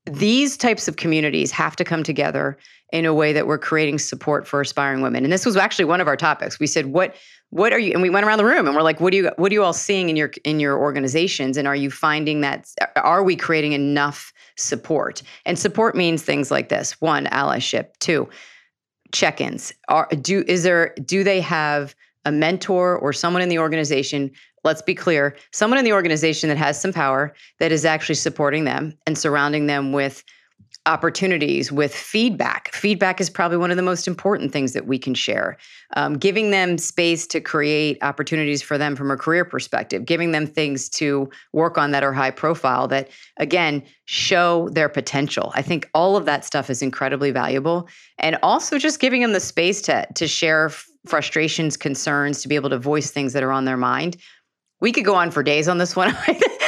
these 0.06 0.56
types 0.56 0.88
of 0.88 0.96
communities 0.96 1.50
have 1.52 1.76
to 1.76 1.84
come 1.84 2.02
together 2.02 2.58
in 2.92 3.06
a 3.06 3.14
way 3.14 3.32
that 3.32 3.46
we're 3.46 3.58
creating 3.58 3.98
support 3.98 4.46
for 4.46 4.60
aspiring 4.60 5.00
women. 5.00 5.24
And 5.24 5.32
this 5.32 5.46
was 5.46 5.56
actually 5.56 5.86
one 5.86 6.00
of 6.00 6.06
our 6.06 6.16
topics. 6.16 6.60
We 6.60 6.66
said, 6.66 6.86
"What 6.86 7.16
what 7.50 7.72
are 7.72 7.78
you?" 7.78 7.92
And 7.92 8.02
we 8.02 8.10
went 8.10 8.26
around 8.26 8.38
the 8.38 8.44
room 8.44 8.66
and 8.66 8.76
we're 8.76 8.82
like, 8.82 9.00
"What 9.00 9.12
do 9.12 9.16
you 9.16 9.30
what 9.36 9.50
are 9.50 9.54
you 9.54 9.64
all 9.64 9.72
seeing 9.72 10.10
in 10.10 10.16
your 10.16 10.30
in 10.44 10.60
your 10.60 10.78
organizations? 10.78 11.56
And 11.56 11.66
are 11.66 11.74
you 11.74 11.90
finding 11.90 12.42
that 12.42 12.68
are 12.96 13.24
we 13.24 13.34
creating 13.34 13.72
enough 13.72 14.32
support?" 14.56 15.22
And 15.46 15.58
support 15.58 15.96
means 15.96 16.22
things 16.22 16.50
like 16.50 16.68
this: 16.68 17.00
one, 17.00 17.26
allyship; 17.26 17.88
two, 17.98 18.28
check-ins. 19.12 19.72
Are 19.88 20.06
do 20.20 20.44
is 20.46 20.62
there 20.62 20.94
do 21.04 21.24
they 21.24 21.40
have 21.40 21.96
a 22.24 22.32
mentor 22.32 22.96
or 22.96 23.12
someone 23.12 23.42
in 23.42 23.48
the 23.48 23.58
organization 23.58 24.30
let's 24.64 24.82
be 24.82 24.94
clear 24.94 25.36
someone 25.52 25.78
in 25.78 25.84
the 25.84 25.92
organization 25.92 26.48
that 26.48 26.58
has 26.58 26.80
some 26.80 26.92
power 26.92 27.34
that 27.58 27.72
is 27.72 27.84
actually 27.84 28.14
supporting 28.14 28.64
them 28.64 28.94
and 29.06 29.16
surrounding 29.16 29.66
them 29.66 29.92
with 29.92 30.24
opportunities 30.86 31.72
with 31.72 31.94
feedback. 31.94 32.72
Feedback 32.74 33.18
is 33.20 33.30
probably 33.30 33.56
one 33.56 33.70
of 33.70 33.76
the 33.76 33.82
most 33.82 34.06
important 34.06 34.52
things 34.52 34.74
that 34.74 34.86
we 34.86 34.98
can 34.98 35.14
share. 35.14 35.56
Um, 35.96 36.18
giving 36.18 36.50
them 36.50 36.76
space 36.76 37.26
to 37.28 37.40
create 37.40 37.96
opportunities 38.02 38.60
for 38.60 38.76
them 38.76 38.94
from 38.94 39.10
a 39.10 39.16
career 39.16 39.44
perspective 39.44 40.04
giving 40.04 40.32
them 40.32 40.46
things 40.46 40.88
to 40.90 41.30
work 41.52 41.78
on 41.78 41.92
that 41.92 42.04
are 42.04 42.12
high 42.12 42.30
profile 42.30 42.86
that 42.88 43.08
again 43.38 43.82
show 44.04 44.68
their 44.70 44.88
potential. 44.88 45.52
I 45.54 45.62
think 45.62 45.88
all 45.94 46.16
of 46.16 46.26
that 46.26 46.44
stuff 46.44 46.68
is 46.68 46.82
incredibly 46.82 47.30
valuable. 47.30 47.88
And 48.18 48.38
also 48.42 48.78
just 48.78 49.00
giving 49.00 49.22
them 49.22 49.32
the 49.32 49.40
space 49.40 49.80
to 49.82 50.06
to 50.14 50.28
share 50.28 50.70
frustrations 51.06 51.76
concerns 51.76 52.42
to 52.42 52.48
be 52.48 52.54
able 52.54 52.70
to 52.70 52.78
voice 52.78 53.10
things 53.10 53.32
that 53.32 53.42
are 53.42 53.52
on 53.52 53.64
their 53.64 53.76
mind 53.76 54.16
we 54.80 54.92
could 54.92 55.04
go 55.04 55.14
on 55.14 55.30
for 55.30 55.42
days 55.42 55.66
on 55.66 55.78
this 55.78 55.96
one. 55.96 56.14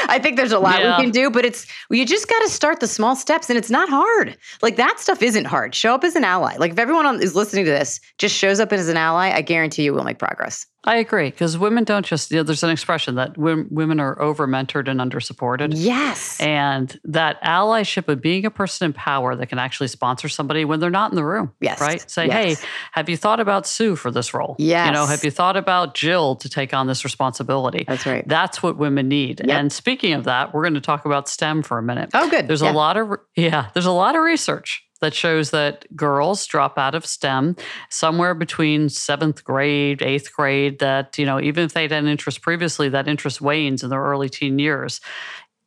I 0.08 0.18
think 0.22 0.36
there's 0.36 0.52
a 0.52 0.58
lot 0.58 0.80
Yeah. 0.80 0.96
we 0.96 1.02
can 1.02 1.10
do, 1.12 1.28
but 1.28 1.44
it's 1.44 1.66
you 1.90 2.06
just 2.06 2.28
got 2.28 2.38
to 2.44 2.48
start 2.48 2.80
the 2.80 2.86
small 2.86 3.14
steps, 3.14 3.50
and 3.50 3.58
it's 3.58 3.68
not 3.68 3.90
hard. 3.90 4.38
Like 4.62 4.76
that 4.76 4.98
stuff 4.98 5.22
isn't 5.22 5.44
hard. 5.44 5.74
Show 5.74 5.92
up 5.94 6.02
as 6.02 6.16
an 6.16 6.24
ally. 6.24 6.56
Like 6.56 6.72
if 6.72 6.78
everyone 6.78 7.04
on, 7.04 7.20
is 7.20 7.34
listening 7.34 7.66
to 7.66 7.70
this 7.70 8.00
just 8.16 8.34
shows 8.34 8.58
up 8.58 8.72
as 8.72 8.88
an 8.88 8.96
ally, 8.96 9.32
I 9.32 9.42
guarantee 9.42 9.82
you 9.82 9.92
we'll 9.92 10.04
make 10.04 10.18
progress. 10.18 10.64
I 10.86 10.96
agree 10.96 11.30
because 11.30 11.58
women 11.58 11.84
don't 11.84 12.06
just, 12.06 12.30
you 12.30 12.36
know, 12.38 12.42
there's 12.42 12.62
an 12.62 12.70
expression 12.70 13.16
that 13.16 13.36
women 13.36 13.98
are 14.00 14.20
over 14.20 14.46
mentored 14.46 14.88
and 14.88 15.00
under 15.00 15.20
supported. 15.20 15.74
Yes. 15.74 16.40
And 16.40 16.98
that 17.04 17.42
allyship 17.42 18.08
of 18.08 18.20
being 18.20 18.46
a 18.46 18.50
person 18.50 18.86
in 18.86 18.92
power 18.92 19.34
that 19.34 19.48
can 19.48 19.58
actually 19.58 19.88
sponsor 19.88 20.28
somebody 20.28 20.64
when 20.64 20.80
they're 20.80 20.90
not 20.90 21.10
in 21.10 21.16
the 21.16 21.24
room. 21.24 21.52
Yes. 21.60 21.80
Right? 21.80 22.08
Say, 22.10 22.26
Yes. 22.26 22.60
hey, 22.60 22.66
have 22.92 23.08
you 23.08 23.16
thought 23.16 23.40
about 23.40 23.66
Sue 23.66 23.96
for 23.96 24.10
this 24.10 24.32
role? 24.32 24.54
Yes, 24.58 24.86
You 24.86 24.92
know, 24.92 25.06
have 25.06 25.24
you 25.24 25.30
thought 25.30 25.56
about 25.56 25.94
Jill 25.94 26.36
to 26.36 26.48
take 26.48 26.72
on 26.72 26.86
this 26.86 27.04
responsibility? 27.04 27.84
That's 27.86 28.06
right. 28.06 28.26
That's 28.26 28.62
what 28.62 28.76
women 28.76 29.08
need. 29.08 29.40
Yep. 29.44 29.48
And 29.58 29.72
speaking 29.72 30.12
of 30.12 30.24
that, 30.24 30.54
we're 30.54 30.62
going 30.62 30.74
to 30.74 30.80
talk 30.80 31.04
about 31.04 31.28
STEM 31.28 31.62
for 31.62 31.78
a 31.78 31.82
minute. 31.82 32.10
Oh, 32.14 32.30
good. 32.30 32.46
There's 32.48 32.62
Yeah. 32.62 32.70
a 32.70 32.74
lot 32.74 32.96
of 32.96 33.18
yeah, 33.34 33.70
there's 33.74 33.86
a 33.86 33.90
lot 33.92 34.14
of 34.16 34.22
research 34.22 34.84
that 35.00 35.14
shows 35.14 35.50
that 35.50 35.84
girls 35.96 36.46
drop 36.46 36.78
out 36.78 36.94
of 36.94 37.06
STEM 37.06 37.56
somewhere 37.90 38.34
between 38.34 38.88
seventh 38.88 39.44
grade, 39.44 40.02
eighth 40.02 40.32
grade. 40.34 40.78
That 40.78 41.18
you 41.18 41.26
know, 41.26 41.40
even 41.40 41.64
if 41.64 41.72
they'd 41.74 41.90
had 41.90 42.04
an 42.04 42.08
interest 42.08 42.42
previously, 42.42 42.88
that 42.90 43.08
interest 43.08 43.40
wanes 43.40 43.82
in 43.82 43.90
their 43.90 44.02
early 44.02 44.28
teen 44.28 44.58
years. 44.58 45.00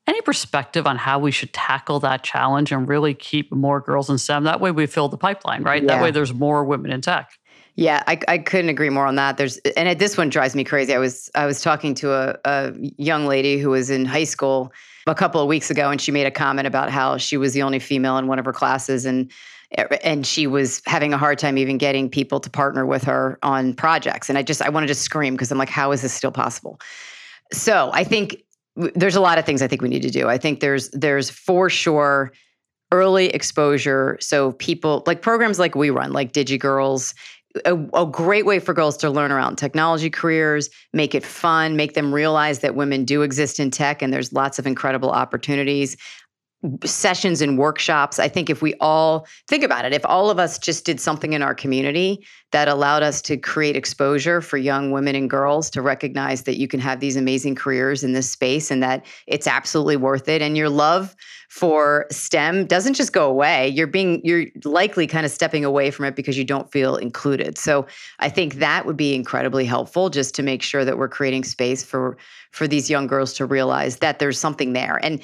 Any 0.08 0.22
perspective 0.22 0.88
on 0.88 0.98
how 0.98 1.20
we 1.20 1.30
should 1.30 1.54
tackle 1.54 2.00
that 2.00 2.24
challenge 2.24 2.72
and 2.72 2.88
really 2.88 3.14
keep 3.14 3.52
more 3.52 3.80
girls 3.80 4.10
in 4.10 4.18
STEM? 4.18 4.44
That 4.46 4.60
way, 4.60 4.72
we 4.72 4.88
fill 4.88 5.08
the 5.08 5.18
pipeline, 5.18 5.62
right? 5.62 5.86
That 5.86 6.02
way, 6.02 6.10
there's 6.10 6.34
more 6.34 6.64
women 6.64 6.92
in 6.92 7.02
tech. 7.02 7.30
Yeah, 7.80 8.04
I, 8.08 8.20
I 8.28 8.38
couldn't 8.40 8.68
agree 8.68 8.90
more 8.90 9.06
on 9.06 9.16
that. 9.16 9.38
There's 9.38 9.56
and 9.78 9.98
this 9.98 10.18
one 10.18 10.28
drives 10.28 10.54
me 10.54 10.66
crazy. 10.66 10.94
I 10.94 10.98
was 10.98 11.32
I 11.34 11.46
was 11.46 11.62
talking 11.62 11.94
to 11.96 12.12
a, 12.12 12.38
a 12.44 12.74
young 12.98 13.26
lady 13.26 13.58
who 13.58 13.70
was 13.70 13.90
in 13.90 14.04
high 14.04 14.26
school 14.26 14.74
a 15.08 15.16
couple 15.16 15.40
of 15.40 15.48
weeks 15.48 15.72
ago, 15.72 15.90
and 15.90 16.02
she 16.02 16.12
made 16.12 16.26
a 16.26 16.32
comment 16.32 16.68
about 16.68 16.90
how 16.90 17.16
she 17.16 17.38
was 17.38 17.54
the 17.54 17.62
only 17.62 17.80
female 17.80 18.18
in 18.18 18.28
one 18.28 18.38
of 18.38 18.44
her 18.44 18.52
classes, 18.52 19.06
and 19.06 19.32
and 20.04 20.28
she 20.28 20.46
was 20.46 20.82
having 20.88 21.14
a 21.14 21.18
hard 21.18 21.40
time 21.40 21.58
even 21.58 21.78
getting 21.78 22.10
people 22.10 22.42
to 22.42 22.50
partner 22.50 22.86
with 22.86 23.06
her 23.06 23.40
on 23.44 23.74
projects. 23.74 24.28
And 24.28 24.38
I 24.38 24.44
just 24.44 24.62
I 24.62 24.68
wanted 24.68 24.88
to 24.88 24.96
scream 24.96 25.36
because 25.36 25.50
I'm 25.50 25.58
like, 25.58 25.70
how 25.70 25.94
is 25.94 26.02
this 26.02 26.12
still 26.12 26.34
possible? 26.34 26.82
So 27.54 27.92
I 27.94 28.04
think 28.04 28.44
there's 28.76 29.16
a 29.16 29.22
lot 29.22 29.38
of 29.38 29.46
things 29.46 29.62
I 29.62 29.70
think 29.70 29.82
we 29.82 29.88
need 29.88 30.02
to 30.02 30.12
do. 30.12 30.28
I 30.28 30.38
think 30.38 30.60
there's 30.60 30.90
there's 30.90 31.30
for 31.30 31.70
sure 31.70 32.34
early 32.92 33.28
exposure. 33.28 34.18
So 34.20 34.54
people 34.54 35.04
like 35.06 35.22
programs 35.22 35.60
like 35.60 35.76
we 35.76 35.92
run, 35.92 36.12
like 36.12 36.34
DigiGirls, 36.34 37.14
a, 37.66 37.76
a 37.94 38.06
great 38.06 38.46
way 38.46 38.60
for 38.60 38.74
girls 38.74 38.96
to 38.98 39.10
learn 39.10 39.32
around 39.32 39.56
technology 39.56 40.10
careers, 40.10 40.70
make 40.94 41.16
it 41.16 41.26
fun, 41.26 41.76
make 41.76 41.94
them 41.94 42.14
realize 42.14 42.60
that 42.60 42.76
women 42.76 43.06
do 43.06 43.22
exist 43.22 43.60
in 43.60 43.72
tech 43.72 44.02
and 44.02 44.14
there's 44.14 44.32
lots 44.34 44.60
of 44.60 44.68
incredible 44.68 45.10
opportunities. 45.10 45.98
Sessions 46.84 47.42
and 47.42 47.58
workshops. 47.58 48.20
I 48.20 48.28
think 48.28 48.50
if 48.50 48.62
we 48.62 48.74
all 48.82 49.26
think 49.48 49.64
about 49.64 49.86
it, 49.86 49.94
if 49.94 50.06
all 50.06 50.30
of 50.30 50.40
us 50.40 50.60
just 50.60 50.86
did 50.86 51.00
something 51.00 51.32
in 51.32 51.42
our 51.42 51.56
community 51.56 52.26
that 52.52 52.68
allowed 52.68 53.02
us 53.02 53.22
to 53.22 53.38
create 53.38 53.78
exposure 53.78 54.42
for 54.42 54.58
young 54.58 54.92
women 54.92 55.16
and 55.16 55.30
girls 55.30 55.70
to 55.70 55.82
recognize 55.82 56.44
that 56.44 56.58
you 56.58 56.68
can 56.68 56.82
have 56.82 57.00
these 57.00 57.16
amazing 57.16 57.56
careers 57.56 58.04
in 58.04 58.12
this 58.12 58.30
space 58.30 58.72
and 58.72 58.84
that 58.84 59.06
it's 59.26 59.48
absolutely 59.48 59.96
worth 59.96 60.28
it. 60.28 60.42
And 60.42 60.58
your 60.58 60.70
love 60.70 61.16
for 61.50 62.06
STEM 62.12 62.66
doesn't 62.66 62.96
just 62.96 63.14
go 63.14 63.30
away. 63.30 63.70
You're 63.70 63.88
being, 63.88 64.20
you're 64.26 64.46
likely 64.66 65.08
kind 65.08 65.26
of 65.26 65.32
stepping 65.32 65.64
away 65.64 65.92
from 65.92 66.06
it 66.06 66.16
because 66.16 66.38
you 66.38 66.44
don't 66.44 66.72
feel 66.72 66.98
included. 66.98 67.58
So 67.58 67.88
I 68.20 68.30
think 68.30 68.56
that 68.56 68.86
would 68.86 68.98
be 68.98 69.16
incredibly 69.16 69.64
helpful 69.64 70.10
just 70.10 70.36
to 70.36 70.44
make 70.44 70.62
sure 70.62 70.84
that 70.84 70.98
we're 70.98 71.08
creating 71.08 71.46
space 71.46 71.84
for 71.84 72.18
for 72.52 72.68
these 72.68 72.90
young 72.90 73.08
girls 73.08 73.34
to 73.36 73.46
realize 73.46 73.98
that 73.98 74.20
there's 74.20 74.40
something 74.40 74.74
there. 74.74 75.00
And 75.04 75.22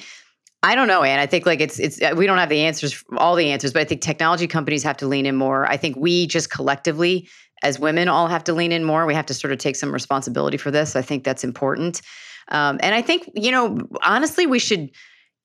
I 0.66 0.74
don't 0.74 0.88
know, 0.88 1.04
Ann. 1.04 1.20
I 1.20 1.26
think 1.26 1.46
like 1.46 1.60
it's 1.60 1.78
it's 1.78 2.00
we 2.16 2.26
don't 2.26 2.38
have 2.38 2.48
the 2.48 2.62
answers, 2.62 3.04
all 3.18 3.36
the 3.36 3.50
answers, 3.50 3.72
but 3.72 3.82
I 3.82 3.84
think 3.84 4.00
technology 4.00 4.48
companies 4.48 4.82
have 4.82 4.96
to 4.96 5.06
lean 5.06 5.24
in 5.24 5.36
more. 5.36 5.64
I 5.70 5.76
think 5.76 5.96
we 5.96 6.26
just 6.26 6.50
collectively 6.50 7.28
as 7.62 7.78
women 7.78 8.08
all 8.08 8.26
have 8.26 8.42
to 8.44 8.52
lean 8.52 8.72
in 8.72 8.82
more. 8.82 9.06
We 9.06 9.14
have 9.14 9.26
to 9.26 9.34
sort 9.34 9.52
of 9.52 9.60
take 9.60 9.76
some 9.76 9.92
responsibility 9.92 10.56
for 10.56 10.72
this. 10.72 10.96
I 10.96 11.02
think 11.02 11.22
that's 11.22 11.44
important. 11.44 12.02
Um, 12.48 12.80
and 12.82 12.96
I 12.96 13.00
think, 13.00 13.30
you 13.34 13.52
know, 13.52 13.78
honestly, 14.02 14.46
we 14.46 14.58
should 14.58 14.90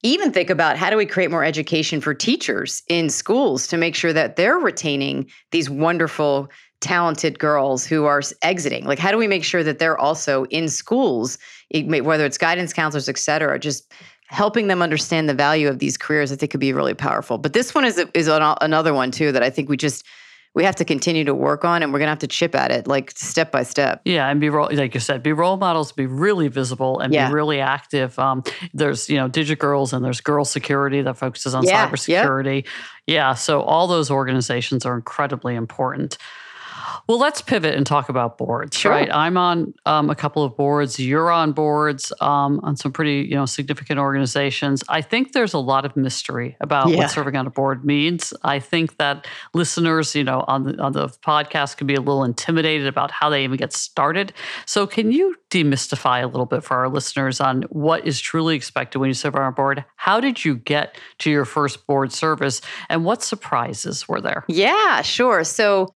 even 0.01 0.31
think 0.31 0.49
about 0.49 0.75
how 0.75 0.89
do 0.89 0.97
we 0.97 1.05
create 1.05 1.29
more 1.29 1.43
education 1.43 2.01
for 2.01 2.15
teachers 2.15 2.81
in 2.87 3.07
schools 3.07 3.67
to 3.67 3.77
make 3.77 3.93
sure 3.93 4.13
that 4.13 4.37
they're 4.37 4.57
retaining 4.57 5.29
these 5.51 5.69
wonderful 5.69 6.49
talented 6.79 7.37
girls 7.37 7.85
who 7.85 8.05
are 8.05 8.23
exiting 8.41 8.85
like 8.85 8.97
how 8.97 9.11
do 9.11 9.17
we 9.17 9.27
make 9.27 9.43
sure 9.43 9.63
that 9.63 9.77
they're 9.77 9.99
also 9.99 10.45
in 10.45 10.67
schools 10.67 11.37
whether 11.71 12.25
it's 12.25 12.39
guidance 12.39 12.73
counselors 12.73 13.07
et 13.07 13.19
cetera 13.19 13.59
just 13.59 13.93
helping 14.31 14.67
them 14.67 14.81
understand 14.81 15.27
the 15.27 15.33
value 15.33 15.67
of 15.67 15.79
these 15.79 15.97
careers 15.97 16.31
i 16.31 16.35
think 16.35 16.51
could 16.51 16.59
be 16.59 16.73
really 16.73 16.93
powerful 16.93 17.37
but 17.37 17.53
this 17.53 17.75
one 17.75 17.85
is, 17.85 17.99
a, 17.99 18.09
is 18.17 18.27
an, 18.27 18.55
another 18.61 18.93
one 18.93 19.11
too 19.11 19.31
that 19.31 19.43
i 19.43 19.49
think 19.49 19.69
we 19.69 19.77
just 19.77 20.05
we 20.53 20.63
have 20.65 20.75
to 20.75 20.85
continue 20.85 21.23
to 21.23 21.33
work 21.33 21.63
on 21.63 21.81
and 21.81 21.93
we're 21.93 21.99
going 21.99 22.07
to 22.07 22.11
have 22.11 22.19
to 22.19 22.27
chip 22.27 22.55
at 22.55 22.71
it 22.71 22.87
like 22.87 23.11
step 23.11 23.51
by 23.51 23.63
step 23.63 24.01
yeah 24.05 24.29
and 24.29 24.39
be 24.39 24.49
role 24.49 24.69
like 24.71 24.93
you 24.93 24.99
said 24.99 25.21
be 25.21 25.33
role 25.33 25.57
models 25.57 25.91
be 25.91 26.05
really 26.05 26.47
visible 26.47 26.99
and 26.99 27.13
yeah. 27.13 27.27
be 27.27 27.33
really 27.33 27.59
active 27.59 28.17
um, 28.19 28.43
there's 28.73 29.09
you 29.09 29.17
know 29.17 29.29
DigiGirls 29.29 29.93
and 29.93 30.03
there's 30.03 30.21
girl 30.21 30.45
security 30.45 31.01
that 31.01 31.17
focuses 31.17 31.53
on 31.53 31.63
yeah. 31.63 31.87
cybersecurity 31.87 32.63
yep. 32.63 32.65
yeah 33.07 33.33
so 33.33 33.61
all 33.61 33.87
those 33.87 34.09
organizations 34.09 34.85
are 34.85 34.95
incredibly 34.95 35.55
important 35.55 36.17
well, 37.11 37.19
let's 37.19 37.41
pivot 37.41 37.75
and 37.75 37.85
talk 37.85 38.07
about 38.07 38.37
boards, 38.37 38.77
sure. 38.77 38.89
right? 38.89 39.13
I'm 39.13 39.35
on 39.35 39.73
um, 39.85 40.09
a 40.09 40.15
couple 40.15 40.45
of 40.45 40.55
boards. 40.55 40.97
You're 40.97 41.29
on 41.29 41.51
boards 41.51 42.13
um, 42.21 42.61
on 42.63 42.77
some 42.77 42.93
pretty, 42.93 43.27
you 43.29 43.35
know, 43.35 43.45
significant 43.45 43.99
organizations. 43.99 44.81
I 44.87 45.01
think 45.01 45.33
there's 45.33 45.53
a 45.53 45.57
lot 45.57 45.83
of 45.83 45.97
mystery 45.97 46.55
about 46.61 46.87
yeah. 46.87 46.95
what 46.95 47.11
serving 47.11 47.35
on 47.35 47.45
a 47.45 47.49
board 47.49 47.83
means. 47.83 48.33
I 48.45 48.59
think 48.59 48.95
that 48.95 49.27
listeners, 49.53 50.15
you 50.15 50.23
know, 50.23 50.45
on 50.47 50.63
the 50.63 50.81
on 50.81 50.93
the 50.93 51.09
podcast 51.09 51.75
can 51.75 51.85
be 51.85 51.95
a 51.95 51.99
little 51.99 52.23
intimidated 52.23 52.87
about 52.87 53.11
how 53.11 53.29
they 53.29 53.43
even 53.43 53.57
get 53.57 53.73
started. 53.73 54.31
So, 54.65 54.87
can 54.87 55.11
you 55.11 55.35
demystify 55.49 56.23
a 56.23 56.27
little 56.27 56.45
bit 56.45 56.63
for 56.63 56.77
our 56.77 56.87
listeners 56.87 57.41
on 57.41 57.63
what 57.63 58.07
is 58.07 58.21
truly 58.21 58.55
expected 58.55 58.99
when 58.99 59.09
you 59.09 59.13
serve 59.15 59.35
on 59.35 59.41
a 59.41 59.51
board? 59.51 59.83
How 59.97 60.21
did 60.21 60.45
you 60.45 60.55
get 60.55 60.97
to 61.17 61.29
your 61.29 61.43
first 61.43 61.85
board 61.87 62.13
service, 62.13 62.61
and 62.87 63.03
what 63.03 63.21
surprises 63.21 64.07
were 64.07 64.21
there? 64.21 64.45
Yeah, 64.47 65.01
sure. 65.01 65.43
So 65.43 65.93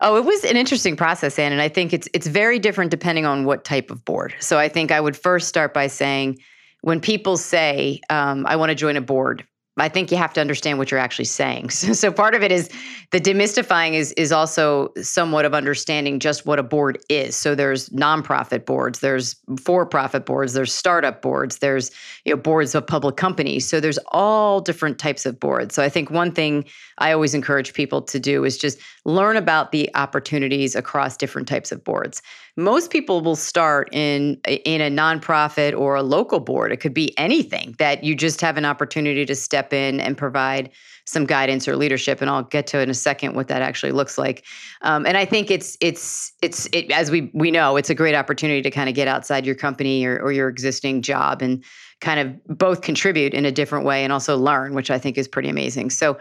Oh, 0.00 0.16
it 0.16 0.24
was 0.24 0.44
an 0.44 0.56
interesting 0.56 0.96
process, 0.96 1.38
Ann, 1.38 1.52
and 1.52 1.62
I 1.62 1.68
think 1.68 1.92
it's 1.92 2.08
it's 2.12 2.26
very 2.26 2.58
different 2.58 2.90
depending 2.90 3.26
on 3.26 3.44
what 3.44 3.64
type 3.64 3.90
of 3.90 4.04
board. 4.04 4.34
So 4.40 4.58
I 4.58 4.68
think 4.68 4.90
I 4.90 5.00
would 5.00 5.16
first 5.16 5.48
start 5.48 5.72
by 5.72 5.86
saying, 5.86 6.38
when 6.82 7.00
people 7.00 7.36
say, 7.36 8.00
um, 8.10 8.44
"I 8.46 8.56
want 8.56 8.70
to 8.70 8.74
join 8.74 8.96
a 8.96 9.00
board," 9.00 9.46
I 9.76 9.88
think 9.88 10.12
you 10.12 10.16
have 10.16 10.32
to 10.34 10.40
understand 10.40 10.78
what 10.78 10.90
you're 10.90 11.00
actually 11.00 11.24
saying. 11.24 11.70
So, 11.70 11.92
so, 12.04 12.12
part 12.12 12.34
of 12.34 12.42
it 12.42 12.52
is 12.52 12.70
the 13.10 13.20
demystifying 13.20 13.94
is 13.94 14.12
is 14.12 14.30
also 14.30 14.92
somewhat 15.02 15.44
of 15.44 15.54
understanding 15.54 16.20
just 16.20 16.46
what 16.46 16.58
a 16.58 16.62
board 16.62 16.98
is. 17.08 17.34
So 17.34 17.54
there's 17.54 17.88
nonprofit 17.90 18.64
boards, 18.66 19.00
there's 19.00 19.36
for-profit 19.60 20.26
boards, 20.26 20.52
there's 20.52 20.72
startup 20.72 21.22
boards, 21.22 21.58
there's 21.58 21.90
you 22.24 22.34
know 22.34 22.40
boards 22.40 22.74
of 22.74 22.86
public 22.86 23.16
companies. 23.16 23.66
So 23.66 23.80
there's 23.80 23.98
all 24.08 24.60
different 24.60 24.98
types 24.98 25.26
of 25.26 25.40
boards. 25.40 25.74
So 25.74 25.82
I 25.82 25.88
think 25.88 26.10
one 26.10 26.32
thing 26.32 26.64
I 26.98 27.12
always 27.12 27.34
encourage 27.34 27.72
people 27.74 28.00
to 28.02 28.20
do 28.20 28.44
is 28.44 28.56
just 28.56 28.78
learn 29.04 29.36
about 29.36 29.72
the 29.72 29.90
opportunities 29.94 30.76
across 30.76 31.16
different 31.16 31.48
types 31.48 31.72
of 31.72 31.82
boards 31.82 32.22
most 32.56 32.90
people 32.90 33.20
will 33.20 33.36
start 33.36 33.88
in 33.92 34.40
in 34.46 34.80
a 34.80 34.90
nonprofit 34.90 35.76
or 35.76 35.96
a 35.96 36.02
local 36.02 36.38
board. 36.38 36.70
It 36.70 36.78
could 36.78 36.94
be 36.94 37.16
anything 37.18 37.74
that 37.78 38.04
you 38.04 38.14
just 38.14 38.40
have 38.40 38.56
an 38.56 38.64
opportunity 38.64 39.26
to 39.26 39.34
step 39.34 39.72
in 39.72 40.00
and 40.00 40.16
provide 40.16 40.70
some 41.06 41.26
guidance 41.26 41.68
or 41.68 41.76
leadership 41.76 42.22
and 42.22 42.30
i'll 42.30 42.44
get 42.44 42.66
to 42.66 42.78
in 42.78 42.88
a 42.88 42.94
second 42.94 43.34
what 43.34 43.48
that 43.48 43.60
actually 43.60 43.92
looks 43.92 44.16
like. 44.16 44.44
Um, 44.82 45.04
and 45.04 45.16
i 45.16 45.24
think 45.24 45.50
it's 45.50 45.76
it's 45.80 46.32
it's 46.42 46.66
it, 46.72 46.90
as 46.92 47.10
we 47.10 47.30
we 47.34 47.50
know 47.50 47.76
it's 47.76 47.90
a 47.90 47.94
great 47.94 48.14
opportunity 48.14 48.62
to 48.62 48.70
kind 48.70 48.88
of 48.88 48.94
get 48.94 49.08
outside 49.08 49.44
your 49.44 49.56
company 49.56 50.04
or, 50.04 50.18
or 50.20 50.32
your 50.32 50.48
existing 50.48 51.02
job 51.02 51.42
and 51.42 51.64
kind 52.00 52.20
of 52.20 52.58
both 52.58 52.82
contribute 52.82 53.34
in 53.34 53.44
a 53.44 53.52
different 53.52 53.84
way 53.84 54.04
and 54.04 54.12
also 54.12 54.36
learn 54.36 54.74
which 54.74 54.90
i 54.90 54.98
think 54.98 55.18
is 55.18 55.26
pretty 55.26 55.48
amazing. 55.48 55.90
So 55.90 56.18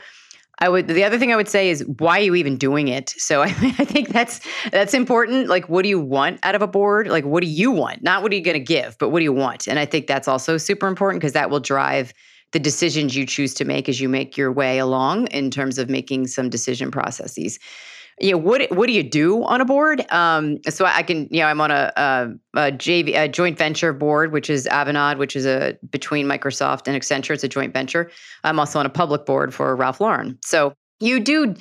I 0.59 0.69
would 0.69 0.87
the 0.87 1.03
other 1.03 1.17
thing 1.17 1.33
I 1.33 1.35
would 1.35 1.47
say 1.47 1.69
is 1.69 1.83
why 1.99 2.19
are 2.19 2.23
you 2.23 2.35
even 2.35 2.57
doing 2.57 2.87
it? 2.87 3.09
So 3.17 3.41
I, 3.43 3.47
I 3.47 3.85
think 3.85 4.09
that's 4.09 4.39
that's 4.71 4.93
important. 4.93 5.47
Like 5.47 5.69
what 5.69 5.83
do 5.83 5.89
you 5.89 5.99
want 5.99 6.39
out 6.43 6.55
of 6.55 6.61
a 6.61 6.67
board? 6.67 7.07
Like 7.07 7.25
what 7.25 7.43
do 7.43 7.49
you 7.49 7.71
want? 7.71 8.03
Not 8.03 8.21
what 8.21 8.31
are 8.31 8.35
you 8.35 8.41
going 8.41 8.53
to 8.53 8.59
give, 8.59 8.97
but 8.99 9.09
what 9.09 9.19
do 9.19 9.23
you 9.23 9.33
want? 9.33 9.67
And 9.67 9.79
I 9.79 9.85
think 9.85 10.07
that's 10.07 10.27
also 10.27 10.57
super 10.57 10.87
important 10.87 11.21
because 11.21 11.33
that 11.33 11.49
will 11.49 11.59
drive 11.59 12.13
the 12.51 12.59
decisions 12.59 13.15
you 13.15 13.25
choose 13.25 13.53
to 13.55 13.65
make 13.65 13.89
as 13.89 13.99
you 13.99 14.07
make 14.07 14.37
your 14.37 14.51
way 14.51 14.77
along 14.77 15.27
in 15.27 15.49
terms 15.49 15.79
of 15.79 15.89
making 15.89 16.27
some 16.27 16.49
decision 16.49 16.91
processes 16.91 17.59
you 18.19 18.31
know 18.31 18.37
what 18.37 18.71
what 18.71 18.87
do 18.87 18.93
you 18.93 19.03
do 19.03 19.43
on 19.43 19.61
a 19.61 19.65
board? 19.65 20.05
Um, 20.11 20.59
so 20.69 20.85
i 20.85 21.03
can 21.03 21.27
you 21.31 21.39
know 21.39 21.47
i'm 21.47 21.61
on 21.61 21.71
a, 21.71 21.91
a, 21.95 22.29
a 22.55 22.71
jv 22.71 23.15
a 23.15 23.27
joint 23.27 23.57
venture 23.57 23.93
board 23.93 24.31
which 24.31 24.49
is 24.49 24.67
avanade 24.67 25.17
which 25.17 25.35
is 25.35 25.45
a 25.45 25.77
between 25.89 26.25
microsoft 26.25 26.87
and 26.87 27.01
accenture 27.01 27.31
it's 27.31 27.43
a 27.43 27.47
joint 27.47 27.73
venture. 27.73 28.11
I'm 28.43 28.59
also 28.59 28.79
on 28.79 28.85
a 28.85 28.89
public 28.89 29.25
board 29.25 29.53
for 29.53 29.75
ralph 29.75 29.99
lauren. 29.99 30.37
So 30.43 30.73
you 30.99 31.19
do 31.19 31.55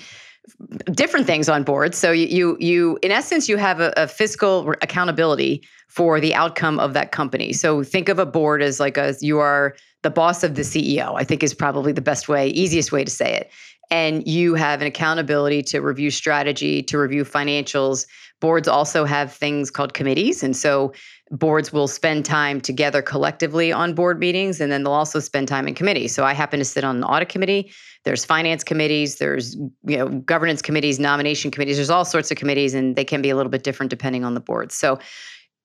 different 0.93 1.27
things 1.27 1.49
on 1.49 1.62
boards. 1.62 1.97
So 1.97 2.12
you 2.12 2.27
you, 2.27 2.57
you 2.61 2.99
in 3.03 3.11
essence 3.11 3.49
you 3.49 3.57
have 3.57 3.81
a, 3.81 3.93
a 3.97 4.07
fiscal 4.07 4.71
accountability 4.83 5.62
for 5.88 6.21
the 6.21 6.35
outcome 6.35 6.81
of 6.81 6.95
that 6.95 7.12
company. 7.12 7.53
So 7.53 7.83
think 7.83 8.09
of 8.09 8.19
a 8.19 8.27
board 8.27 8.62
as 8.62 8.81
like 8.81 8.97
a 8.97 9.15
you 9.21 9.38
are 9.38 9.75
the 10.03 10.11
boss 10.11 10.43
of 10.43 10.55
the 10.55 10.62
ceo 10.62 11.15
i 11.17 11.25
think 11.25 11.43
is 11.43 11.55
probably 11.55 11.93
the 11.93 12.01
best 12.01 12.29
way 12.29 12.49
easiest 12.49 12.93
way 12.93 13.05
to 13.05 13.11
say 13.11 13.33
it 13.33 13.51
and 13.92 14.26
you 14.26 14.55
have 14.55 14.81
an 14.81 14.87
accountability 14.87 15.62
to 15.62 15.81
review 15.81 16.11
strategy, 16.11 16.83
to 16.83 16.98
review 16.98 17.26
financials. 17.26 18.07
Boards 18.40 18.66
also 18.66 19.05
have 19.05 19.35
things 19.35 19.70
called 19.70 19.92
committees. 19.92 20.42
And 20.42 20.57
so 20.57 20.94
boards 21.31 21.74
will 21.74 21.87
spend 21.87 22.24
time 22.24 22.59
together 22.62 23.02
collectively 23.02 23.70
on 23.70 23.94
board 23.94 24.18
meetings, 24.18 24.62
and 24.62 24.72
then 24.72 24.83
they'll 24.83 24.94
also 24.94 25.20
spend 25.20 25.46
time 25.46 25.68
in 25.68 25.74
committees. 25.74 26.14
So 26.14 26.24
I 26.24 26.33
happen 26.33 26.59
to 26.59 26.64
sit 26.64 26.85
on 26.85 26.96
an 26.96 27.05
audit 27.05 27.28
committee. 27.28 27.70
There's 28.05 28.24
finance 28.24 28.64
committees, 28.64 29.16
there's 29.16 29.57
you 29.85 29.98
know 29.98 30.09
governance 30.09 30.62
committees, 30.62 30.98
nomination 30.98 31.50
committees. 31.50 31.76
There's 31.76 31.90
all 31.90 32.07
sorts 32.07 32.31
of 32.31 32.38
committees, 32.38 32.72
and 32.72 32.96
they 32.96 33.05
can 33.05 33.20
be 33.20 33.28
a 33.28 33.37
little 33.37 33.50
bit 33.50 33.62
different 33.62 33.90
depending 33.90 34.24
on 34.24 34.33
the 34.33 34.40
board. 34.40 34.72
So 34.72 34.98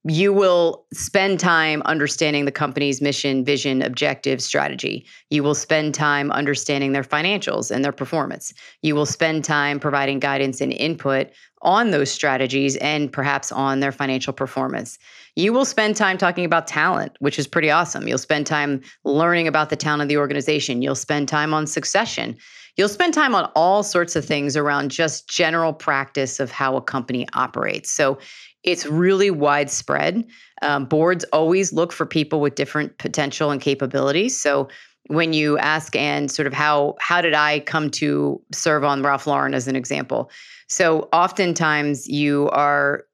you 0.09 0.31
will 0.31 0.85
spend 0.93 1.39
time 1.39 1.81
understanding 1.83 2.45
the 2.45 2.51
company's 2.51 3.01
mission, 3.01 3.43
vision, 3.43 3.81
objective, 3.81 4.41
strategy. 4.41 5.05
You 5.29 5.43
will 5.43 5.55
spend 5.55 5.93
time 5.93 6.31
understanding 6.31 6.93
their 6.93 7.03
financials 7.03 7.71
and 7.71 7.83
their 7.83 7.91
performance. 7.91 8.53
You 8.81 8.95
will 8.95 9.05
spend 9.05 9.43
time 9.43 9.79
providing 9.79 10.19
guidance 10.19 10.61
and 10.61 10.71
input 10.71 11.31
on 11.61 11.91
those 11.91 12.11
strategies 12.11 12.77
and 12.77 13.11
perhaps 13.11 13.51
on 13.51 13.79
their 13.79 13.91
financial 13.91 14.33
performance. 14.33 14.97
You 15.38 15.54
will 15.54 15.65
spend 15.65 15.95
time 15.95 16.17
talking 16.17 16.45
about 16.45 16.65
talent, 16.65 17.15
which 17.19 17.38
is 17.38 17.45
pretty 17.45 17.69
awesome. 17.69 18.08
You'll 18.08 18.17
spend 18.17 18.47
time 18.47 18.82
learning 19.06 19.47
about 19.47 19.69
the 19.69 19.76
talent 19.76 20.02
of 20.02 20.08
the 20.08 20.17
organization. 20.17 20.82
You'll 20.82 20.95
spend 20.95 21.28
time 21.28 21.54
on 21.54 21.67
succession. 21.67 22.36
You'll 22.76 22.89
spend 22.89 23.13
time 23.13 23.36
on 23.36 23.45
all 23.56 23.84
sorts 23.84 24.15
of 24.15 24.26
things 24.26 24.58
around 24.58 24.89
just 24.89 25.30
general 25.30 25.73
practice 25.73 26.39
of 26.39 26.50
how 26.50 26.76
a 26.76 26.82
company 26.82 27.28
operates. 27.36 27.91
So 27.91 28.17
it's 28.63 28.88
really 28.88 29.30
widespread. 29.30 30.26
Um, 30.63 30.86
boards 30.86 31.23
always 31.26 31.71
look 31.71 31.91
for 31.91 32.08
people 32.08 32.41
with 32.41 32.56
different 32.56 32.97
potential 32.97 33.52
and 33.52 33.62
capabilities. 33.62 34.41
So 34.41 34.67
when 35.06 35.34
you 35.34 35.60
ask 35.60 35.95
and 35.95 36.32
sort 36.32 36.47
of 36.47 36.54
how 36.54 36.95
how 37.00 37.21
did 37.21 37.36
I 37.36 37.60
come 37.60 37.91
to 37.91 38.41
serve 38.52 38.84
on 38.84 39.04
Ralph 39.04 39.28
Lauren 39.28 39.54
as 39.54 39.67
an 39.67 39.76
example? 39.76 40.32
So 40.67 41.10
oftentimes 41.13 42.08
you 42.08 42.50
are 42.50 43.06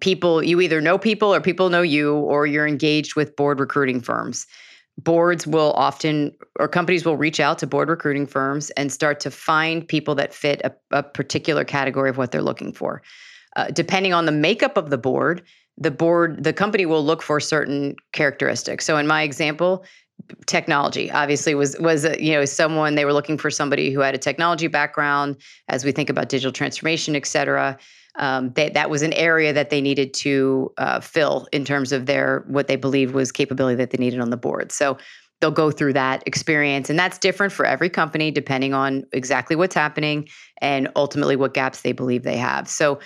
people 0.00 0.42
you 0.42 0.60
either 0.60 0.80
know 0.80 0.98
people 0.98 1.32
or 1.32 1.40
people 1.40 1.68
know 1.70 1.82
you 1.82 2.14
or 2.14 2.46
you're 2.46 2.66
engaged 2.66 3.16
with 3.16 3.36
board 3.36 3.60
recruiting 3.60 4.00
firms. 4.00 4.46
Boards 4.96 5.46
will 5.46 5.72
often 5.72 6.32
or 6.60 6.68
companies 6.68 7.04
will 7.04 7.16
reach 7.16 7.40
out 7.40 7.58
to 7.58 7.66
board 7.66 7.88
recruiting 7.88 8.26
firms 8.26 8.70
and 8.70 8.92
start 8.92 9.18
to 9.20 9.30
find 9.30 9.86
people 9.86 10.14
that 10.14 10.32
fit 10.32 10.60
a, 10.62 10.72
a 10.92 11.02
particular 11.02 11.64
category 11.64 12.10
of 12.10 12.16
what 12.16 12.30
they're 12.30 12.42
looking 12.42 12.72
for 12.72 13.02
uh, 13.56 13.66
depending 13.68 14.12
on 14.12 14.26
the 14.26 14.32
makeup 14.32 14.76
of 14.76 14.90
the 14.90 14.98
board, 14.98 15.42
the 15.78 15.90
board, 15.90 16.44
the 16.44 16.52
company 16.52 16.86
will 16.86 17.04
look 17.04 17.22
for 17.22 17.40
certain 17.40 17.96
characteristics. 18.12 18.84
So 18.84 18.96
in 18.96 19.06
my 19.06 19.22
example, 19.22 19.84
technology 20.46 21.10
obviously 21.10 21.54
was 21.54 21.76
was 21.80 22.04
you 22.18 22.32
know 22.32 22.44
someone 22.44 22.94
they 22.94 23.04
were 23.04 23.12
looking 23.12 23.36
for 23.36 23.50
somebody 23.50 23.90
who 23.90 24.00
had 24.00 24.14
a 24.14 24.18
technology 24.18 24.68
background 24.68 25.36
as 25.68 25.84
we 25.84 25.92
think 25.92 26.08
about 26.08 26.28
digital 26.28 26.52
transformation 26.52 27.14
et 27.14 27.26
cetera 27.26 27.76
um, 28.16 28.52
that 28.54 28.90
was 28.90 29.02
an 29.02 29.12
area 29.14 29.52
that 29.52 29.70
they 29.70 29.80
needed 29.80 30.14
to 30.14 30.72
uh, 30.78 31.00
fill 31.00 31.48
in 31.52 31.64
terms 31.64 31.92
of 31.92 32.06
their 32.06 32.44
what 32.46 32.68
they 32.68 32.76
believed 32.76 33.14
was 33.14 33.32
capability 33.32 33.76
that 33.76 33.90
they 33.90 33.98
needed 33.98 34.20
on 34.20 34.30
the 34.30 34.36
board 34.36 34.70
so 34.72 34.96
they'll 35.40 35.50
go 35.50 35.70
through 35.70 35.92
that 35.92 36.22
experience 36.26 36.88
and 36.88 36.98
that's 36.98 37.18
different 37.18 37.52
for 37.52 37.64
every 37.64 37.90
company 37.90 38.30
depending 38.30 38.72
on 38.72 39.04
exactly 39.12 39.56
what's 39.56 39.74
happening 39.74 40.28
and 40.60 40.88
ultimately 40.96 41.36
what 41.36 41.54
gaps 41.54 41.80
they 41.82 41.92
believe 41.92 42.22
they 42.22 42.36
have 42.36 42.68
so 42.68 42.98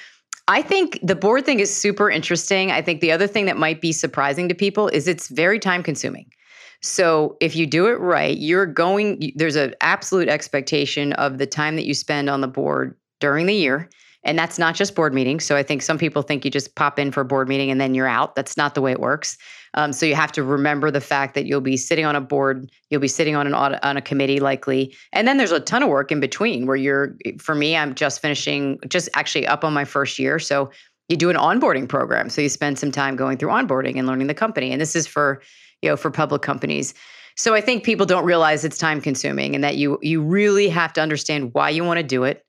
I 0.51 0.63
think 0.63 0.99
the 1.03 1.15
board 1.15 1.45
thing 1.45 1.61
is 1.61 1.75
super 1.75 2.11
interesting. 2.11 2.73
I 2.73 2.81
think 2.81 3.03
the 3.03 3.13
other 3.13 3.27
thing 3.27 3.45
that 3.45 3.59
might 3.59 3.83
be 3.83 3.93
surprising 3.93 4.49
to 4.49 4.55
people 4.55 4.89
is 4.89 5.07
it's 5.07 5.29
very 5.29 5.59
time 5.59 5.83
consuming. 5.83 6.33
So 6.81 7.37
if 7.41 7.55
you 7.55 7.67
do 7.67 7.87
it 7.89 8.01
right, 8.01 8.37
you're 8.37 8.65
going, 8.65 9.33
there's 9.35 9.57
an 9.57 9.75
absolute 9.83 10.29
expectation 10.29 11.13
of 11.15 11.37
the 11.37 11.47
time 11.47 11.77
that 11.77 11.85
you 11.85 11.93
spend 11.93 12.31
on 12.31 12.41
the 12.41 12.49
board 12.49 12.97
during 13.21 13.45
the 13.45 13.55
year 13.55 13.91
And 14.29 14.39
that's 14.39 14.59
not 14.59 14.75
just 14.75 14.95
board 14.95 15.15
meetings. 15.15 15.47
So 15.47 15.57
I 15.57 15.63
think 15.63 15.81
some 15.81 15.97
people 15.97 16.21
think 16.21 16.45
you 16.45 16.51
just 16.51 16.75
pop 16.75 16.99
in 16.99 17.11
for 17.11 17.23
a 17.23 17.25
board 17.25 17.49
meeting 17.49 17.71
and 17.71 17.81
then 17.81 17.95
you're 17.95 18.07
out. 18.07 18.35
That's 18.35 18.59
not 18.59 18.75
the 18.75 18.83
way 18.83 18.93
it 18.93 19.01
works. 19.01 19.39
Um, 19.73 19.91
so 19.91 20.05
you 20.05 20.15
have 20.15 20.33
to 20.33 20.43
remember 20.43 20.91
the 20.91 21.01
fact 21.01 21.35
that 21.35 21.47
you'll 21.47 21.63
be 21.63 21.79
sitting 21.79 22.05
on 22.05 22.15
a 22.15 22.21
board, 22.21 22.71
you'll 22.91 23.01
be 23.01 23.09
sitting 23.09 23.37
on 23.37 23.47
an 23.47 23.55
on 23.55 23.97
a 23.97 24.03
committee 24.03 24.39
likely, 24.39 24.95
and 25.13 25.27
then 25.27 25.39
there's 25.39 25.53
a 25.53 25.61
ton 25.61 25.83
of 25.83 25.89
work 25.89 26.13
in 26.13 26.21
between. 26.21 26.67
Where 26.67 26.77
you're, 26.77 27.17
for 27.39 27.55
me, 27.55 27.77
I'm 27.77 27.95
just 27.95 28.21
finishing, 28.21 28.79
just 28.89 29.09
actually 29.15 29.47
up 29.47 29.65
on 29.65 29.73
my 29.73 29.85
first 29.85 30.19
year. 30.19 30.39
So 30.39 30.71
you 31.09 31.17
do 31.17 31.31
an 31.31 31.37
onboarding 31.37 31.89
program. 31.89 32.29
So 32.29 32.43
you 32.43 32.51
spend 32.51 32.79
some 32.79 32.93
time 32.93 33.17
going 33.17 33.39
through 33.39 33.51
onboarding 33.51 33.99
and 33.99 34.07
learning 34.07 34.27
the 34.27 34.35
company. 34.35 34.73
And 34.73 34.81
this 34.81 34.95
is 34.95 35.07
for, 35.07 35.41
you 35.81 35.89
know, 35.89 35.97
for 35.97 36.11
public 36.11 36.43
companies. 36.43 36.93
So 37.37 37.55
I 37.55 37.61
think 37.61 37.85
people 37.85 38.05
don't 38.05 38.25
realize 38.25 38.65
it's 38.65 38.79
time 38.79 39.01
consuming 39.01 39.55
and 39.55 39.65
that 39.65 39.77
you 39.77 39.99
you 40.03 40.21
really 40.21 40.69
have 40.69 40.93
to 40.95 41.01
understand 41.01 41.55
why 41.55 41.71
you 41.71 41.85
want 41.85 41.99
to 41.99 42.03
do 42.03 42.25
it. 42.25 42.45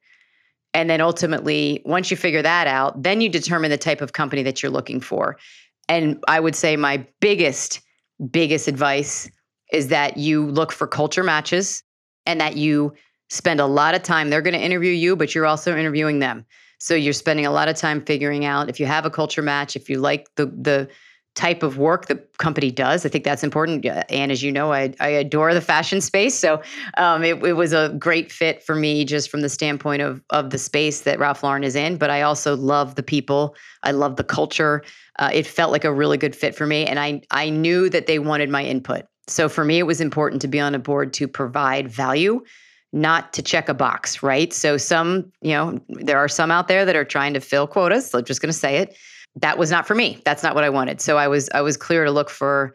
And 0.73 0.89
then 0.89 1.01
ultimately, 1.01 1.81
once 1.85 2.11
you 2.11 2.17
figure 2.17 2.41
that 2.41 2.67
out, 2.67 3.01
then 3.01 3.21
you 3.21 3.29
determine 3.29 3.71
the 3.71 3.77
type 3.77 4.01
of 4.01 4.13
company 4.13 4.43
that 4.43 4.61
you're 4.61 4.71
looking 4.71 5.01
for. 5.01 5.37
And 5.87 6.23
I 6.27 6.39
would 6.39 6.55
say 6.55 6.75
my 6.75 7.05
biggest, 7.19 7.81
biggest 8.29 8.67
advice 8.67 9.29
is 9.71 9.87
that 9.87 10.17
you 10.17 10.45
look 10.45 10.71
for 10.71 10.87
culture 10.87 11.23
matches 11.23 11.83
and 12.25 12.39
that 12.39 12.55
you 12.55 12.93
spend 13.29 13.59
a 13.59 13.65
lot 13.65 13.95
of 13.95 14.03
time. 14.03 14.29
They're 14.29 14.41
going 14.41 14.53
to 14.53 14.63
interview 14.63 14.91
you, 14.91 15.15
but 15.15 15.33
you're 15.33 15.45
also 15.45 15.75
interviewing 15.75 16.19
them. 16.19 16.45
So 16.79 16.95
you're 16.95 17.13
spending 17.13 17.45
a 17.45 17.51
lot 17.51 17.67
of 17.67 17.75
time 17.75 18.05
figuring 18.05 18.45
out 18.45 18.69
if 18.69 18.79
you 18.79 18.85
have 18.85 19.05
a 19.05 19.09
culture 19.09 19.41
match, 19.41 19.75
if 19.75 19.89
you 19.89 19.99
like 19.99 20.27
the 20.35 20.45
the 20.45 20.87
type 21.35 21.63
of 21.63 21.77
work 21.77 22.07
the 22.07 22.15
company 22.37 22.69
does. 22.69 23.05
I 23.05 23.09
think 23.09 23.23
that's 23.23 23.43
important. 23.43 23.85
And 23.85 24.31
as 24.31 24.43
you 24.43 24.51
know, 24.51 24.73
I, 24.73 24.93
I 24.99 25.07
adore 25.07 25.53
the 25.53 25.61
fashion 25.61 26.01
space. 26.01 26.37
So 26.37 26.61
um, 26.97 27.23
it, 27.23 27.41
it, 27.43 27.53
was 27.53 27.71
a 27.71 27.95
great 27.97 28.31
fit 28.31 28.61
for 28.61 28.75
me 28.75 29.05
just 29.05 29.29
from 29.29 29.41
the 29.41 29.49
standpoint 29.49 30.01
of, 30.01 30.21
of 30.31 30.49
the 30.49 30.57
space 30.57 31.01
that 31.01 31.17
Ralph 31.17 31.43
Lauren 31.43 31.63
is 31.63 31.75
in. 31.75 31.97
But 31.97 32.09
I 32.09 32.23
also 32.23 32.57
love 32.57 32.95
the 32.95 33.03
people. 33.03 33.55
I 33.83 33.91
love 33.91 34.17
the 34.17 34.23
culture. 34.23 34.83
Uh, 35.17 35.29
it 35.33 35.47
felt 35.47 35.71
like 35.71 35.85
a 35.85 35.93
really 35.93 36.17
good 36.17 36.35
fit 36.35 36.55
for 36.55 36.65
me. 36.65 36.85
And 36.85 36.99
I, 36.99 37.21
I 37.31 37.49
knew 37.49 37.89
that 37.89 38.07
they 38.07 38.19
wanted 38.19 38.49
my 38.49 38.63
input. 38.63 39.05
So 39.27 39.47
for 39.47 39.63
me, 39.63 39.77
it 39.77 39.83
was 39.83 40.01
important 40.01 40.41
to 40.41 40.47
be 40.47 40.59
on 40.59 40.75
a 40.75 40.79
board 40.79 41.13
to 41.13 41.27
provide 41.27 41.87
value 41.87 42.43
not 42.91 43.33
to 43.33 43.43
check 43.43 43.69
a 43.69 43.73
box, 43.73 44.23
right? 44.23 44.51
So 44.51 44.75
some, 44.77 45.31
you 45.41 45.51
know, 45.51 45.79
there 45.89 46.17
are 46.17 46.27
some 46.27 46.49
out 46.49 46.67
there 46.67 46.85
that 46.85 46.95
are 46.95 47.05
trying 47.05 47.33
to 47.35 47.39
fill 47.39 47.67
quotas. 47.67 48.09
So 48.09 48.17
I'm 48.17 48.25
just 48.25 48.41
going 48.41 48.51
to 48.51 48.57
say 48.57 48.77
it 48.77 48.97
that 49.35 49.57
was 49.57 49.71
not 49.71 49.87
for 49.87 49.95
me. 49.95 50.21
That's 50.25 50.43
not 50.43 50.55
what 50.55 50.63
I 50.63 50.69
wanted. 50.69 51.01
So 51.01 51.17
I 51.17 51.27
was 51.27 51.49
I 51.53 51.61
was 51.61 51.77
clear 51.77 52.05
to 52.05 52.11
look 52.11 52.29
for 52.29 52.73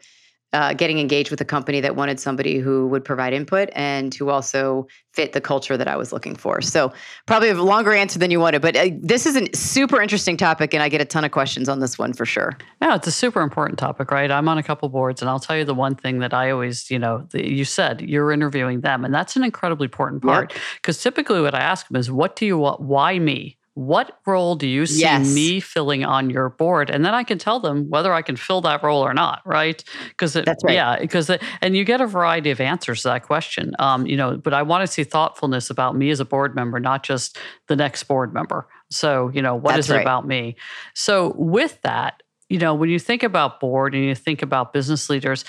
uh, 0.55 0.73
getting 0.73 0.99
engaged 0.99 1.31
with 1.31 1.41
a 1.41 1.45
company 1.45 1.81
that 1.81 1.97
wanted 1.97 2.17
somebody 2.17 2.59
who 2.59 2.87
would 2.87 3.03
provide 3.03 3.33
input 3.33 3.69
and 3.73 4.15
who 4.15 4.29
also 4.29 4.87
fit 5.11 5.33
the 5.33 5.41
culture 5.41 5.75
that 5.75 5.87
I 5.89 5.97
was 5.97 6.13
looking 6.13 6.33
for. 6.33 6.61
So 6.61 6.93
probably 7.25 7.49
a 7.49 7.55
longer 7.55 7.93
answer 7.93 8.19
than 8.19 8.31
you 8.31 8.39
wanted, 8.39 8.61
but 8.61 8.77
uh, 8.77 8.89
this 8.97 9.25
is 9.25 9.35
a 9.35 9.53
super 9.53 10.01
interesting 10.01 10.37
topic, 10.37 10.73
and 10.73 10.81
I 10.81 10.87
get 10.87 11.01
a 11.01 11.05
ton 11.05 11.25
of 11.25 11.31
questions 11.31 11.67
on 11.67 11.81
this 11.81 11.99
one 11.99 12.13
for 12.13 12.25
sure. 12.25 12.57
Yeah, 12.81 12.95
it's 12.95 13.05
a 13.05 13.11
super 13.11 13.41
important 13.41 13.77
topic, 13.77 14.11
right? 14.11 14.31
I'm 14.31 14.47
on 14.47 14.57
a 14.57 14.63
couple 14.63 14.87
boards, 14.87 15.21
and 15.21 15.29
I'll 15.29 15.41
tell 15.41 15.57
you 15.57 15.65
the 15.65 15.75
one 15.75 15.95
thing 15.95 16.19
that 16.19 16.33
I 16.33 16.51
always, 16.51 16.89
you 16.89 16.99
know, 16.99 17.27
the, 17.31 17.51
you 17.51 17.65
said 17.65 17.99
you're 17.99 18.31
interviewing 18.31 18.79
them, 18.79 19.03
and 19.03 19.13
that's 19.13 19.35
an 19.35 19.43
incredibly 19.43 19.85
important 19.85 20.23
part 20.23 20.53
because 20.75 20.97
yep. 20.97 21.15
typically 21.15 21.41
what 21.41 21.53
I 21.53 21.59
ask 21.59 21.89
them 21.89 21.97
is, 21.97 22.09
"What 22.09 22.37
do 22.37 22.45
you 22.45 22.57
want? 22.57 22.79
Why 22.79 23.19
me?" 23.19 23.57
What 23.75 24.19
role 24.25 24.55
do 24.55 24.67
you 24.67 24.85
see 24.85 25.01
yes. 25.01 25.35
me 25.35 25.59
filling 25.59 26.05
on 26.05 26.29
your 26.29 26.49
board? 26.49 26.89
And 26.89 27.05
then 27.05 27.13
i 27.13 27.23
can 27.23 27.37
tell 27.37 27.59
them 27.59 27.89
whether 27.89 28.13
i 28.13 28.21
can 28.21 28.37
fill 28.37 28.61
that 28.61 28.81
role 28.83 29.05
or 29.05 29.13
not 29.13 29.41
right? 29.45 29.83
Because 30.09 30.33
that's 30.33 30.63
right. 30.63 30.73
yeah 30.73 30.97
because 30.99 31.29
and 31.61 31.75
you 31.75 31.83
get 31.83 32.01
a 32.01 32.07
variety 32.07 32.51
of 32.51 32.61
answers 32.61 33.03
to 33.03 33.09
that 33.09 33.23
question. 33.23 33.73
Um, 33.77 34.07
you 34.07 34.17
know 34.17 34.37
but 34.37 34.53
i 34.53 34.63
want 34.63 34.85
to 34.85 34.91
see 34.91 35.03
thoughtfulness 35.03 35.69
about 35.69 35.95
me 35.95 36.09
as 36.09 36.19
a 36.19 36.25
board 36.25 36.55
member 36.55 36.79
not 36.79 37.03
just 37.03 37.37
the 37.67 37.75
next 37.75 38.03
board 38.03 38.33
member. 38.33 38.67
So 38.89 39.29
you 39.33 39.41
know 39.41 39.55
what 39.55 39.75
that's 39.75 39.87
is 39.87 39.91
right. 39.91 39.99
it 39.99 40.03
about 40.03 40.25
me? 40.25 40.55
So 40.93 41.33
with 41.37 41.81
that 41.81 42.23
you 42.49 42.59
know 42.59 42.73
when 42.73 42.89
you 42.89 42.99
think 42.99 43.23
about 43.23 43.59
board 43.59 43.93
and 43.93 44.05
you 44.05 44.15
think 44.15 44.41
about 44.41 44.71
business 44.71 45.09
leaders 45.09 45.43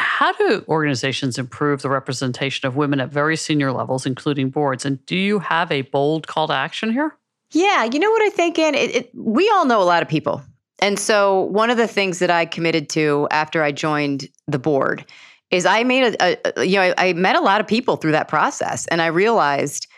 how 0.00 0.32
do 0.32 0.64
organizations 0.68 1.38
improve 1.38 1.82
the 1.82 1.90
representation 1.90 2.68
of 2.68 2.76
women 2.76 3.00
at 3.00 3.12
very 3.12 3.36
senior 3.36 3.72
levels 3.72 4.04
including 4.04 4.50
boards? 4.50 4.84
And 4.84 5.04
do 5.06 5.16
you 5.16 5.38
have 5.38 5.70
a 5.70 5.82
bold 5.82 6.26
call 6.26 6.48
to 6.48 6.54
action 6.54 6.92
here 6.92 7.16
yeah, 7.50 7.84
you 7.84 7.98
know 7.98 8.10
what 8.10 8.22
I 8.22 8.30
think, 8.30 8.58
Ann? 8.58 8.74
It, 8.74 8.94
it, 8.94 9.10
we 9.14 9.48
all 9.50 9.64
know 9.64 9.82
a 9.82 9.84
lot 9.84 10.02
of 10.02 10.08
people. 10.08 10.42
And 10.80 10.98
so 10.98 11.42
one 11.42 11.70
of 11.70 11.76
the 11.76 11.88
things 11.88 12.18
that 12.20 12.30
I 12.30 12.46
committed 12.46 12.88
to 12.90 13.26
after 13.30 13.62
I 13.62 13.72
joined 13.72 14.28
the 14.46 14.58
board 14.58 15.04
is 15.50 15.66
I 15.66 15.82
made 15.82 16.14
a, 16.20 16.60
a 16.60 16.64
you 16.64 16.76
know, 16.76 16.82
I, 16.82 17.08
I 17.08 17.12
met 17.14 17.36
a 17.36 17.40
lot 17.40 17.60
of 17.60 17.66
people 17.66 17.96
through 17.96 18.12
that 18.12 18.28
process 18.28 18.86
and 18.88 19.00
I 19.02 19.06
realized 19.06 19.88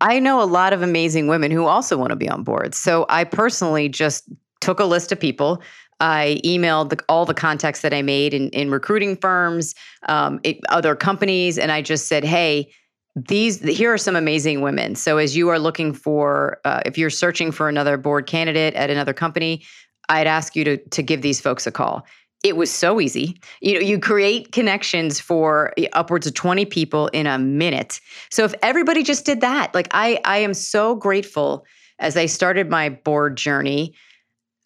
I 0.00 0.18
know 0.18 0.42
a 0.42 0.44
lot 0.44 0.72
of 0.72 0.82
amazing 0.82 1.28
women 1.28 1.50
who 1.50 1.66
also 1.66 1.96
want 1.96 2.10
to 2.10 2.16
be 2.16 2.28
on 2.28 2.42
board. 2.42 2.74
So 2.74 3.06
I 3.08 3.24
personally 3.24 3.88
just 3.88 4.24
took 4.60 4.80
a 4.80 4.84
list 4.84 5.12
of 5.12 5.20
people. 5.20 5.62
I 6.00 6.40
emailed 6.44 6.90
the, 6.90 6.98
all 7.08 7.24
the 7.24 7.34
contacts 7.34 7.82
that 7.82 7.94
I 7.94 8.02
made 8.02 8.34
in, 8.34 8.48
in 8.50 8.70
recruiting 8.70 9.16
firms, 9.16 9.74
um, 10.08 10.40
it, 10.42 10.58
other 10.68 10.96
companies, 10.96 11.58
and 11.58 11.70
I 11.70 11.80
just 11.82 12.08
said, 12.08 12.24
hey, 12.24 12.72
these 13.16 13.60
here 13.60 13.92
are 13.92 13.98
some 13.98 14.16
amazing 14.16 14.60
women. 14.60 14.96
So 14.96 15.18
as 15.18 15.36
you 15.36 15.48
are 15.48 15.58
looking 15.58 15.92
for 15.92 16.58
uh, 16.64 16.82
if 16.84 16.98
you're 16.98 17.10
searching 17.10 17.52
for 17.52 17.68
another 17.68 17.96
board 17.96 18.26
candidate 18.26 18.74
at 18.74 18.90
another 18.90 19.12
company 19.12 19.62
i'd 20.10 20.26
ask 20.26 20.54
you 20.54 20.64
to 20.64 20.76
to 20.76 21.02
give 21.02 21.22
these 21.22 21.40
folks 21.40 21.66
a 21.66 21.72
call. 21.72 22.04
It 22.42 22.56
was 22.56 22.70
so 22.70 23.00
easy. 23.00 23.40
You 23.60 23.74
know 23.74 23.80
you 23.80 23.98
create 23.98 24.52
connections 24.52 25.20
for 25.20 25.72
upwards 25.92 26.26
of 26.26 26.34
20 26.34 26.66
people 26.66 27.08
in 27.08 27.26
a 27.26 27.38
minute. 27.38 28.00
So 28.30 28.44
if 28.44 28.54
everybody 28.62 29.02
just 29.02 29.24
did 29.24 29.40
that 29.40 29.74
like 29.74 29.88
i 29.92 30.20
i 30.24 30.38
am 30.38 30.54
so 30.54 30.94
grateful 30.94 31.64
as 32.00 32.16
i 32.16 32.26
started 32.26 32.68
my 32.68 32.88
board 32.88 33.36
journey 33.36 33.94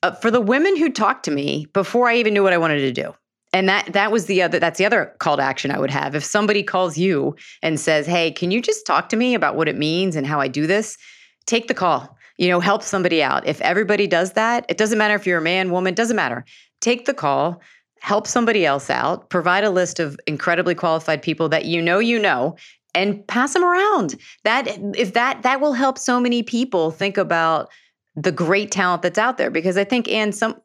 uh, 0.02 0.12
for 0.12 0.30
the 0.30 0.40
women 0.40 0.76
who 0.76 0.90
talked 0.90 1.24
to 1.26 1.30
me 1.30 1.66
before 1.74 2.08
i 2.08 2.16
even 2.16 2.32
knew 2.32 2.42
what 2.42 2.52
i 2.52 2.58
wanted 2.58 2.78
to 2.78 2.92
do 2.92 3.14
and 3.52 3.68
that 3.68 3.92
that 3.92 4.12
was 4.12 4.26
the 4.26 4.42
other 4.42 4.58
that's 4.58 4.78
the 4.78 4.86
other 4.86 5.14
call 5.18 5.36
to 5.36 5.42
action 5.42 5.70
I 5.70 5.78
would 5.78 5.90
have. 5.90 6.14
If 6.14 6.24
somebody 6.24 6.62
calls 6.62 6.98
you 6.98 7.36
and 7.62 7.80
says, 7.80 8.06
"Hey, 8.06 8.30
can 8.30 8.50
you 8.50 8.60
just 8.60 8.86
talk 8.86 9.08
to 9.10 9.16
me 9.16 9.34
about 9.34 9.56
what 9.56 9.68
it 9.68 9.76
means 9.76 10.16
and 10.16 10.26
how 10.26 10.40
I 10.40 10.48
do 10.48 10.66
this?" 10.66 10.96
Take 11.46 11.68
the 11.68 11.74
call. 11.74 12.16
You 12.36 12.48
know, 12.48 12.60
help 12.60 12.82
somebody 12.82 13.22
out. 13.22 13.46
If 13.46 13.60
everybody 13.62 14.06
does 14.06 14.32
that, 14.32 14.64
it 14.68 14.76
doesn't 14.76 14.98
matter 14.98 15.14
if 15.14 15.26
you're 15.26 15.38
a 15.38 15.42
man, 15.42 15.70
woman, 15.70 15.94
doesn't 15.94 16.14
matter. 16.16 16.44
Take 16.80 17.06
the 17.06 17.14
call, 17.14 17.60
help 18.00 18.26
somebody 18.26 18.64
else 18.64 18.90
out, 18.90 19.28
provide 19.28 19.64
a 19.64 19.70
list 19.70 19.98
of 19.98 20.18
incredibly 20.26 20.74
qualified 20.74 21.22
people 21.22 21.48
that 21.48 21.64
you 21.64 21.82
know 21.82 21.98
you 21.98 22.18
know 22.18 22.56
and 22.94 23.26
pass 23.26 23.52
them 23.54 23.64
around. 23.64 24.16
That 24.44 24.68
if 24.94 25.14
that 25.14 25.42
that 25.42 25.60
will 25.60 25.72
help 25.72 25.98
so 25.98 26.20
many 26.20 26.42
people 26.42 26.90
think 26.90 27.16
about 27.16 27.70
the 28.14 28.32
great 28.32 28.70
talent 28.70 29.02
that's 29.02 29.18
out 29.18 29.38
there 29.38 29.50
because 29.50 29.76
I 29.76 29.84
think 29.84 30.08
and 30.08 30.34
some 30.34 30.56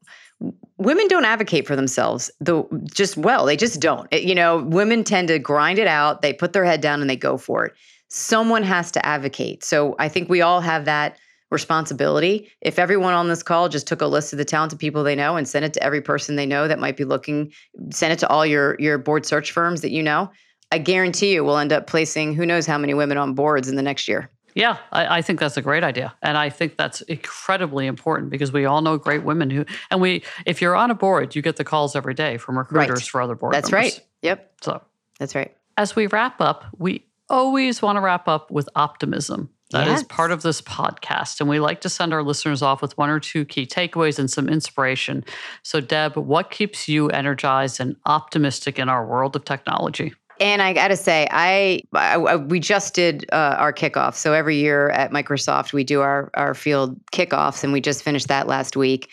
women 0.83 1.07
don't 1.07 1.25
advocate 1.25 1.65
for 1.67 1.75
themselves 1.75 2.29
though 2.39 2.69
just 2.85 3.17
well 3.17 3.45
they 3.45 3.57
just 3.57 3.79
don't. 3.79 4.07
It, 4.11 4.23
you 4.23 4.35
know 4.35 4.63
women 4.63 5.03
tend 5.03 5.27
to 5.29 5.39
grind 5.39 5.79
it 5.79 5.87
out 5.87 6.21
they 6.21 6.33
put 6.33 6.53
their 6.53 6.65
head 6.65 6.81
down 6.81 7.01
and 7.01 7.09
they 7.09 7.15
go 7.15 7.37
for 7.37 7.65
it. 7.65 7.73
Someone 8.09 8.63
has 8.63 8.91
to 8.91 9.05
advocate. 9.05 9.63
So 9.63 9.95
i 9.99 10.07
think 10.09 10.29
we 10.29 10.41
all 10.41 10.61
have 10.61 10.85
that 10.85 11.17
responsibility. 11.53 12.51
If 12.61 12.79
everyone 12.79 13.13
on 13.13 13.29
this 13.29 13.43
call 13.43 13.69
just 13.69 13.87
took 13.87 14.01
a 14.01 14.07
list 14.07 14.33
of 14.33 14.37
the 14.37 14.45
talented 14.45 14.79
people 14.79 15.03
they 15.03 15.15
know 15.15 15.37
and 15.37 15.47
sent 15.47 15.63
it 15.63 15.73
to 15.73 15.83
every 15.83 16.01
person 16.01 16.35
they 16.35 16.47
know 16.47 16.67
that 16.67 16.79
might 16.79 16.97
be 16.97 17.05
looking 17.05 17.53
send 17.91 18.11
it 18.11 18.19
to 18.19 18.27
all 18.27 18.45
your 18.45 18.75
your 18.79 18.97
board 18.97 19.25
search 19.25 19.51
firms 19.51 19.81
that 19.81 19.91
you 19.91 20.03
know 20.03 20.29
i 20.71 20.77
guarantee 20.77 21.33
you 21.33 21.43
we'll 21.43 21.59
end 21.59 21.71
up 21.71 21.87
placing 21.87 22.33
who 22.33 22.45
knows 22.45 22.65
how 22.65 22.77
many 22.77 22.93
women 22.93 23.17
on 23.17 23.35
boards 23.35 23.69
in 23.69 23.75
the 23.75 23.81
next 23.83 24.07
year 24.07 24.29
yeah, 24.55 24.77
I, 24.91 25.17
I, 25.17 25.21
think 25.21 25.39
that's 25.39 25.57
a 25.57 25.61
great 25.61 25.83
idea, 25.83 26.13
and 26.21 26.37
I 26.37 26.49
think 26.49 26.77
that's 26.77 27.01
incredibly 27.01 27.87
important 27.87 28.29
because 28.29 28.51
we 28.51 28.65
all 28.65 28.81
know 28.81 28.97
great 28.97 29.23
women 29.23 29.49
who, 29.49 29.65
and 29.89 30.01
we, 30.01 30.23
if 30.45 30.61
you're 30.61 30.75
on 30.75 30.91
a 30.91 30.95
board, 30.95 31.35
you 31.35 31.41
get 31.41 31.55
the 31.55 31.63
calls 31.63 31.95
every 31.95 32.13
day 32.13 32.37
from 32.37 32.57
recruiters 32.57 32.99
right. 32.99 33.07
for 33.07 33.21
other 33.21 33.35
board. 33.35 33.53
That's 33.53 33.71
members. 33.71 33.93
right. 33.93 34.07
Yep. 34.21 34.53
So 34.61 34.81
that's 35.19 35.35
right. 35.35 35.55
As 35.77 35.95
we 35.95 36.07
wrap 36.07 36.39
up, 36.39 36.65
we 36.77 37.05
always 37.29 37.81
want 37.81 37.97
to 37.97 38.01
wrap 38.01 38.27
up 38.27 38.51
with 38.51 38.69
optimism. 38.75 39.49
That 39.71 39.87
yes. 39.87 40.01
is 40.01 40.05
part 40.05 40.29
of 40.29 40.43
this 40.43 40.61
podcast, 40.61 41.39
and 41.39 41.49
we 41.49 41.59
like 41.59 41.81
to 41.81 41.89
send 41.89 42.13
our 42.13 42.21
listeners 42.21 42.61
off 42.61 42.79
with 42.79 42.95
one 42.95 43.09
or 43.09 43.19
two 43.19 43.43
key 43.43 43.65
takeaways 43.65 44.19
and 44.19 44.29
some 44.29 44.47
inspiration. 44.47 45.25
So, 45.63 45.79
Deb, 45.79 46.15
what 46.15 46.51
keeps 46.51 46.87
you 46.87 47.09
energized 47.09 47.79
and 47.79 47.95
optimistic 48.05 48.77
in 48.77 48.87
our 48.87 49.03
world 49.03 49.35
of 49.35 49.45
technology? 49.45 50.13
And 50.43 50.61
I 50.61 50.73
got 50.73 50.89
to 50.89 50.97
say, 50.97 51.25
I, 51.31 51.79
I, 51.93 52.35
we 52.35 52.59
just 52.59 52.93
did 52.93 53.25
uh, 53.31 53.55
our 53.57 53.71
kickoff. 53.71 54.13
So 54.15 54.33
every 54.33 54.57
year 54.57 54.89
at 54.89 55.11
Microsoft, 55.11 55.71
we 55.71 55.85
do 55.85 56.01
our 56.01 56.29
our 56.33 56.53
field 56.53 56.99
kickoffs, 57.13 57.63
and 57.63 57.71
we 57.71 57.79
just 57.79 58.03
finished 58.03 58.27
that 58.27 58.45
last 58.45 58.75
week. 58.75 59.09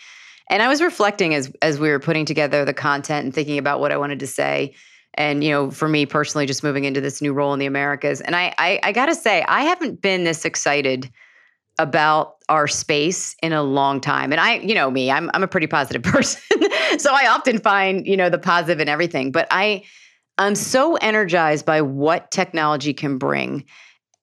And 0.49 0.61
I 0.61 0.67
was 0.67 0.81
reflecting 0.81 1.33
as 1.33 1.49
as 1.61 1.79
we 1.79 1.87
were 1.87 1.99
putting 1.99 2.25
together 2.25 2.65
the 2.65 2.73
content 2.73 3.23
and 3.23 3.33
thinking 3.33 3.57
about 3.57 3.79
what 3.79 3.93
I 3.93 3.97
wanted 3.97 4.19
to 4.19 4.27
say. 4.27 4.75
And 5.13 5.41
you 5.41 5.51
know, 5.51 5.71
for 5.71 5.87
me 5.87 6.05
personally, 6.05 6.45
just 6.45 6.63
moving 6.63 6.83
into 6.83 6.99
this 6.99 7.21
new 7.21 7.31
role 7.31 7.53
in 7.53 7.59
the 7.59 7.65
Americas, 7.65 8.19
and 8.19 8.35
I, 8.35 8.53
I, 8.57 8.81
I 8.83 8.91
got 8.91 9.05
to 9.05 9.15
say, 9.15 9.45
I 9.47 9.61
haven't 9.61 10.01
been 10.01 10.25
this 10.25 10.43
excited 10.43 11.09
about 11.79 12.35
our 12.49 12.67
space 12.67 13.37
in 13.41 13.53
a 13.53 13.63
long 13.63 14.01
time. 14.01 14.33
And 14.33 14.41
I, 14.41 14.55
you 14.55 14.75
know 14.75 14.91
me, 14.91 15.09
I'm 15.09 15.31
I'm 15.33 15.43
a 15.43 15.47
pretty 15.47 15.67
positive 15.67 16.03
person. 16.03 16.41
so 16.97 17.13
I 17.13 17.27
often 17.27 17.57
find, 17.57 18.05
you 18.05 18.17
know, 18.17 18.29
the 18.29 18.37
positive 18.37 18.81
in 18.81 18.89
everything. 18.89 19.31
But 19.31 19.47
I 19.49 19.83
I'm 20.37 20.55
so 20.55 20.95
energized 20.95 21.65
by 21.65 21.81
what 21.81 22.31
technology 22.31 22.93
can 22.93 23.17
bring. 23.17 23.65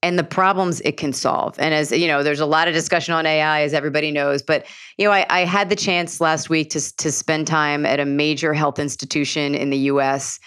and 0.01 0.17
the 0.17 0.25
problems 0.25 0.81
it 0.83 0.97
can 0.97 1.13
solve. 1.13 1.57
And 1.59 1.75
as 1.75 1.91
you 1.91 2.07
know, 2.07 2.23
there's 2.23 2.39
a 2.39 2.47
lot 2.47 2.69
of 2.69 2.75
discussion 2.75 3.15
on 3.15 3.27
AI, 3.27 3.63
as 3.63 3.75
everybody 3.75 4.13
knows. 4.13 4.43
But 4.43 4.65
you 4.97 5.05
know, 5.05 5.11
I, 5.11 5.27
I 5.29 5.41
had 5.41 5.71
the 5.71 5.77
chance 5.77 6.21
last 6.21 6.49
week 6.49 6.71
to 6.71 6.97
to 6.99 7.11
spend 7.11 7.49
time 7.49 7.85
at 7.85 7.99
a 7.99 8.05
major 8.05 8.55
health 8.55 8.79
institution 8.79 9.57
in 9.57 9.71
the 9.71 9.77
U.S. 9.93 10.39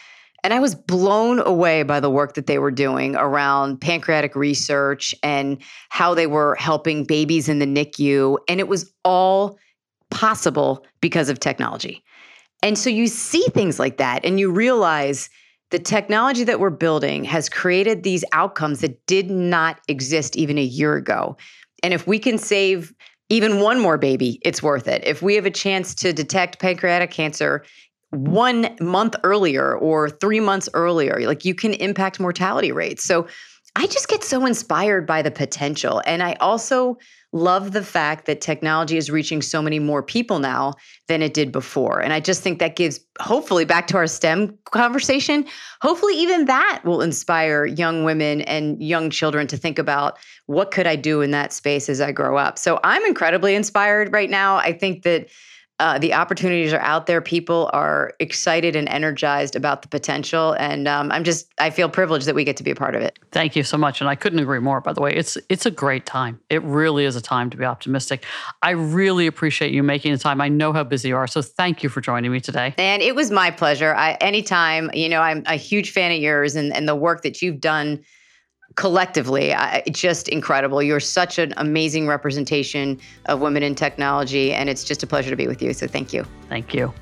And 0.44 0.54
I 0.54 0.60
was 0.60 0.74
blown 0.74 1.40
away 1.40 1.84
by 1.84 2.00
the 2.00 2.10
work 2.10 2.34
that 2.36 2.48
they 2.48 2.60
were 2.60 2.72
doing 2.72 3.16
around 3.16 3.82
pancreatic 3.82 4.36
research 4.36 5.14
and 5.22 5.62
how 5.90 6.14
they 6.16 6.28
were 6.28 6.56
helping 6.56 7.04
babies 7.04 7.50
in 7.50 7.60
the 7.60 7.68
NICU. 7.68 8.38
And 8.48 8.60
it 8.60 8.68
was 8.68 8.92
all 9.04 9.60
possible 10.10 10.86
because 11.02 11.30
of 11.30 11.40
technology. 11.40 12.04
And 12.64 12.78
so 12.78 12.90
you 12.90 13.08
see 13.08 13.44
things 13.50 13.80
like 13.80 13.98
that 13.98 14.26
and 14.26 14.40
you 14.40 14.50
realize 14.52 15.30
the 15.72 15.80
technology 15.80 16.44
that 16.44 16.60
we're 16.60 16.70
building 16.70 17.24
has 17.24 17.50
created 17.50 18.04
these 18.04 18.24
outcomes 18.34 18.82
that 18.82 19.06
did 19.08 19.32
not 19.32 19.80
exist 19.88 20.36
even 20.36 20.58
a 20.58 20.64
year 20.64 20.96
ago. 20.96 21.38
And 21.82 21.94
if 21.94 22.06
we 22.06 22.20
can 22.20 22.38
save 22.38 22.94
even 23.30 23.62
one 23.62 23.80
more 23.80 23.98
baby, 23.98 24.40
it's 24.44 24.62
worth 24.62 24.88
it. 24.88 25.04
If 25.06 25.22
we 25.22 25.36
have 25.36 25.46
a 25.46 25.52
chance 25.52 25.96
to 25.96 26.12
detect 26.14 26.60
pancreatic 26.60 27.12
cancer 27.12 27.64
one 28.10 28.76
month 28.82 29.16
earlier 29.24 29.74
or 29.74 30.10
three 30.10 30.42
months 30.42 30.68
earlier, 30.74 31.22
like 31.26 31.46
you 31.46 31.56
can 31.56 31.74
impact 31.76 32.20
mortality 32.20 32.74
rates. 32.74 33.04
So 33.04 33.26
I 33.76 33.88
just 33.88 34.10
get 34.10 34.24
so 34.24 34.46
inspired 34.46 35.08
by 35.08 35.22
the 35.22 35.32
potential. 35.32 36.02
And 36.06 36.22
I 36.22 36.34
also 36.42 36.98
love 37.32 37.72
the 37.72 37.84
fact 37.84 38.26
that 38.26 38.42
technology 38.42 38.98
is 38.98 39.10
reaching 39.10 39.42
so 39.42 39.62
many 39.62 39.80
more 39.80 40.04
people 40.04 40.40
now 40.40 40.74
than 41.08 41.22
it 41.22 41.34
did 41.34 41.54
before. 41.54 42.02
And 42.02 42.12
I 42.12 42.20
just 42.20 42.42
think 42.42 42.60
that 42.60 42.76
gives, 42.76 43.00
hopefully, 43.22 43.64
back 43.64 43.88
to 43.88 43.98
our 43.98 44.08
STEM 44.08 44.58
conversation, 44.66 45.46
hopefully, 45.82 46.16
even 46.20 46.46
that 46.46 46.82
will 46.84 47.02
inspire 47.02 47.66
young 47.66 48.04
women 48.04 48.42
and 48.42 48.84
young 48.84 49.10
children 49.10 49.48
to 49.48 49.56
think 49.56 49.80
about 49.80 50.18
what 50.48 50.72
could 50.72 50.88
I 50.88 50.98
do 50.98 51.22
in 51.22 51.32
that 51.32 51.54
space 51.54 51.88
as 51.88 52.02
I 52.02 52.12
grow 52.12 52.36
up. 52.36 52.58
So 52.58 52.82
I'm 52.84 53.06
incredibly 53.06 53.56
inspired 53.56 54.12
right 54.12 54.30
now. 54.30 54.58
I 54.58 54.74
think 54.74 55.04
that 55.04 55.30
uh, 55.82 55.98
the 55.98 56.14
opportunities 56.14 56.74
are 56.74 56.80
out 56.82 57.08
there. 57.08 57.22
People 57.22 57.72
are 57.74 58.14
excited 58.20 58.76
and 58.76 58.88
energized 58.88 59.56
about 59.56 59.82
the 59.82 59.88
potential, 59.88 60.56
and 60.60 60.88
um, 60.88 61.12
I'm 61.12 61.24
just 61.24 61.52
I 61.58 61.72
feel 61.72 61.90
privileged 61.90 62.28
that 62.28 62.36
we 62.36 62.44
get 62.44 62.56
to 62.58 62.64
be 62.64 62.70
a 62.70 62.76
part 62.76 62.94
of 62.94 63.02
it. 63.02 63.18
Thank 63.32 63.56
you 63.56 63.64
so 63.64 63.78
much, 63.78 64.00
and 64.00 64.08
I 64.08 64.14
couldn't 64.14 64.38
agree 64.38 64.60
more. 64.60 64.80
By 64.80 64.94
the 64.94 65.02
way, 65.02 65.16
it's 65.16 65.40
it's 65.50 65.66
a 65.66 65.72
great 65.72 66.06
time. 66.06 66.40
It 66.52 66.62
really 66.62 67.06
is 67.06 67.16
a 67.16 67.22
time 67.22 67.50
to 67.50 67.58
be 67.58 67.66
optimistic. 67.66 68.24
I 68.62 68.70
really 68.72 69.26
appreciate 69.26 69.74
you 69.74 69.82
making 69.82 70.12
the 70.12 70.20
time. 70.20 70.40
I 70.40 70.50
know 70.50 70.72
how 70.72 70.84
busy 70.84 71.08
you 71.10 71.18
are, 71.18 71.26
so 71.26 71.42
thank 71.42 71.82
you 71.82 71.90
for 71.90 72.00
joining 72.00 72.32
me 72.32 72.40
today. 72.40 72.76
And 72.78 73.02
it 73.02 73.16
was 73.16 73.32
my 73.32 73.50
pleasure. 73.50 73.96
I 73.96 74.12
anytime 74.22 74.92
you 74.94 75.10
know 75.10 75.22
I'm 75.22 75.42
a 75.48 75.56
huge 75.56 75.90
fan 75.90 76.12
of 76.12 76.20
yours 76.20 76.56
and 76.56 76.72
and 76.72 76.88
the 76.88 76.96
work 76.96 77.24
that 77.24 77.42
you've 77.42 77.60
done 77.60 78.04
collectively 78.76 79.54
just 79.92 80.30
incredible. 80.30 80.82
You're 80.82 81.00
such 81.00 81.38
an 81.38 81.54
amazing 81.58 82.08
representation 82.08 83.00
of 83.26 83.42
women 83.42 83.64
in 83.64 83.76
technology 83.76 84.54
and 84.54 84.70
it's 84.70 84.84
just 84.84 85.04
a 85.04 85.08
pleasure 85.08 85.30
to 85.30 85.36
be 85.36 85.48
with 85.48 85.62
you 85.62 85.74
so 85.74 85.88
thank 85.88 86.14
you. 86.14 86.26
Thank 86.50 86.74
you. 86.74 86.94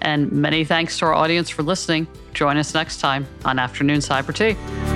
And 0.00 0.30
many 0.30 0.64
thanks 0.64 0.98
to 0.98 1.06
our 1.06 1.14
audience 1.14 1.50
for 1.50 1.62
listening. 1.62 2.06
Join 2.34 2.56
us 2.56 2.72
next 2.72 3.00
time 3.00 3.26
on 3.44 3.58
afternoon 3.58 3.98
cyber 3.98 4.34
tea 4.34 4.87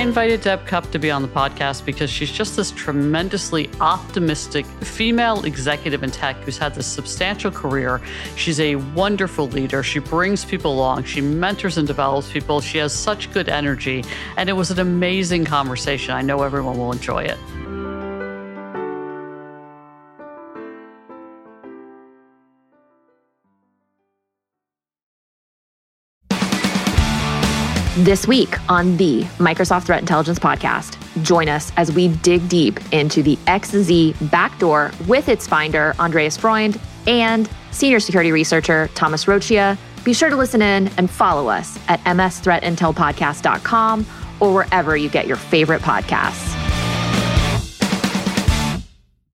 invited 0.00 0.40
Deb 0.40 0.66
Cupp 0.66 0.90
to 0.92 0.98
be 0.98 1.10
on 1.10 1.20
the 1.20 1.28
podcast 1.28 1.84
because 1.84 2.08
she's 2.08 2.30
just 2.30 2.56
this 2.56 2.70
tremendously 2.70 3.68
optimistic 3.80 4.64
female 4.82 5.44
executive 5.44 6.02
in 6.02 6.10
tech 6.10 6.36
who's 6.36 6.56
had 6.56 6.74
this 6.74 6.86
substantial 6.86 7.50
career. 7.50 8.00
She's 8.34 8.60
a 8.60 8.76
wonderful 8.76 9.48
leader. 9.48 9.82
She 9.82 9.98
brings 9.98 10.44
people 10.44 10.72
along, 10.72 11.04
she 11.04 11.20
mentors 11.20 11.76
and 11.76 11.86
develops 11.86 12.32
people. 12.32 12.60
She 12.60 12.78
has 12.78 12.94
such 12.94 13.30
good 13.32 13.48
energy. 13.48 14.02
And 14.36 14.48
it 14.48 14.54
was 14.54 14.70
an 14.70 14.78
amazing 14.78 15.44
conversation. 15.44 16.14
I 16.14 16.22
know 16.22 16.42
everyone 16.42 16.78
will 16.78 16.92
enjoy 16.92 17.24
it. 17.24 17.38
This 28.10 28.26
week 28.26 28.58
on 28.68 28.96
the 28.96 29.22
Microsoft 29.38 29.84
Threat 29.84 30.00
Intelligence 30.00 30.40
Podcast, 30.40 30.98
join 31.22 31.48
us 31.48 31.70
as 31.76 31.92
we 31.92 32.08
dig 32.08 32.48
deep 32.48 32.80
into 32.92 33.22
the 33.22 33.36
XZ 33.46 34.32
backdoor 34.32 34.90
with 35.06 35.28
its 35.28 35.46
finder, 35.46 35.94
Andreas 36.00 36.36
Freund, 36.36 36.80
and 37.06 37.48
senior 37.70 38.00
security 38.00 38.32
researcher, 38.32 38.90
Thomas 38.96 39.26
Roccia. 39.26 39.78
Be 40.02 40.12
sure 40.12 40.28
to 40.28 40.34
listen 40.34 40.60
in 40.60 40.88
and 40.96 41.08
follow 41.08 41.48
us 41.48 41.78
at 41.86 42.00
msthreatintelpodcast.com 42.00 44.06
or 44.40 44.54
wherever 44.54 44.96
you 44.96 45.08
get 45.08 45.28
your 45.28 45.36
favorite 45.36 45.82
podcasts. 45.82 46.59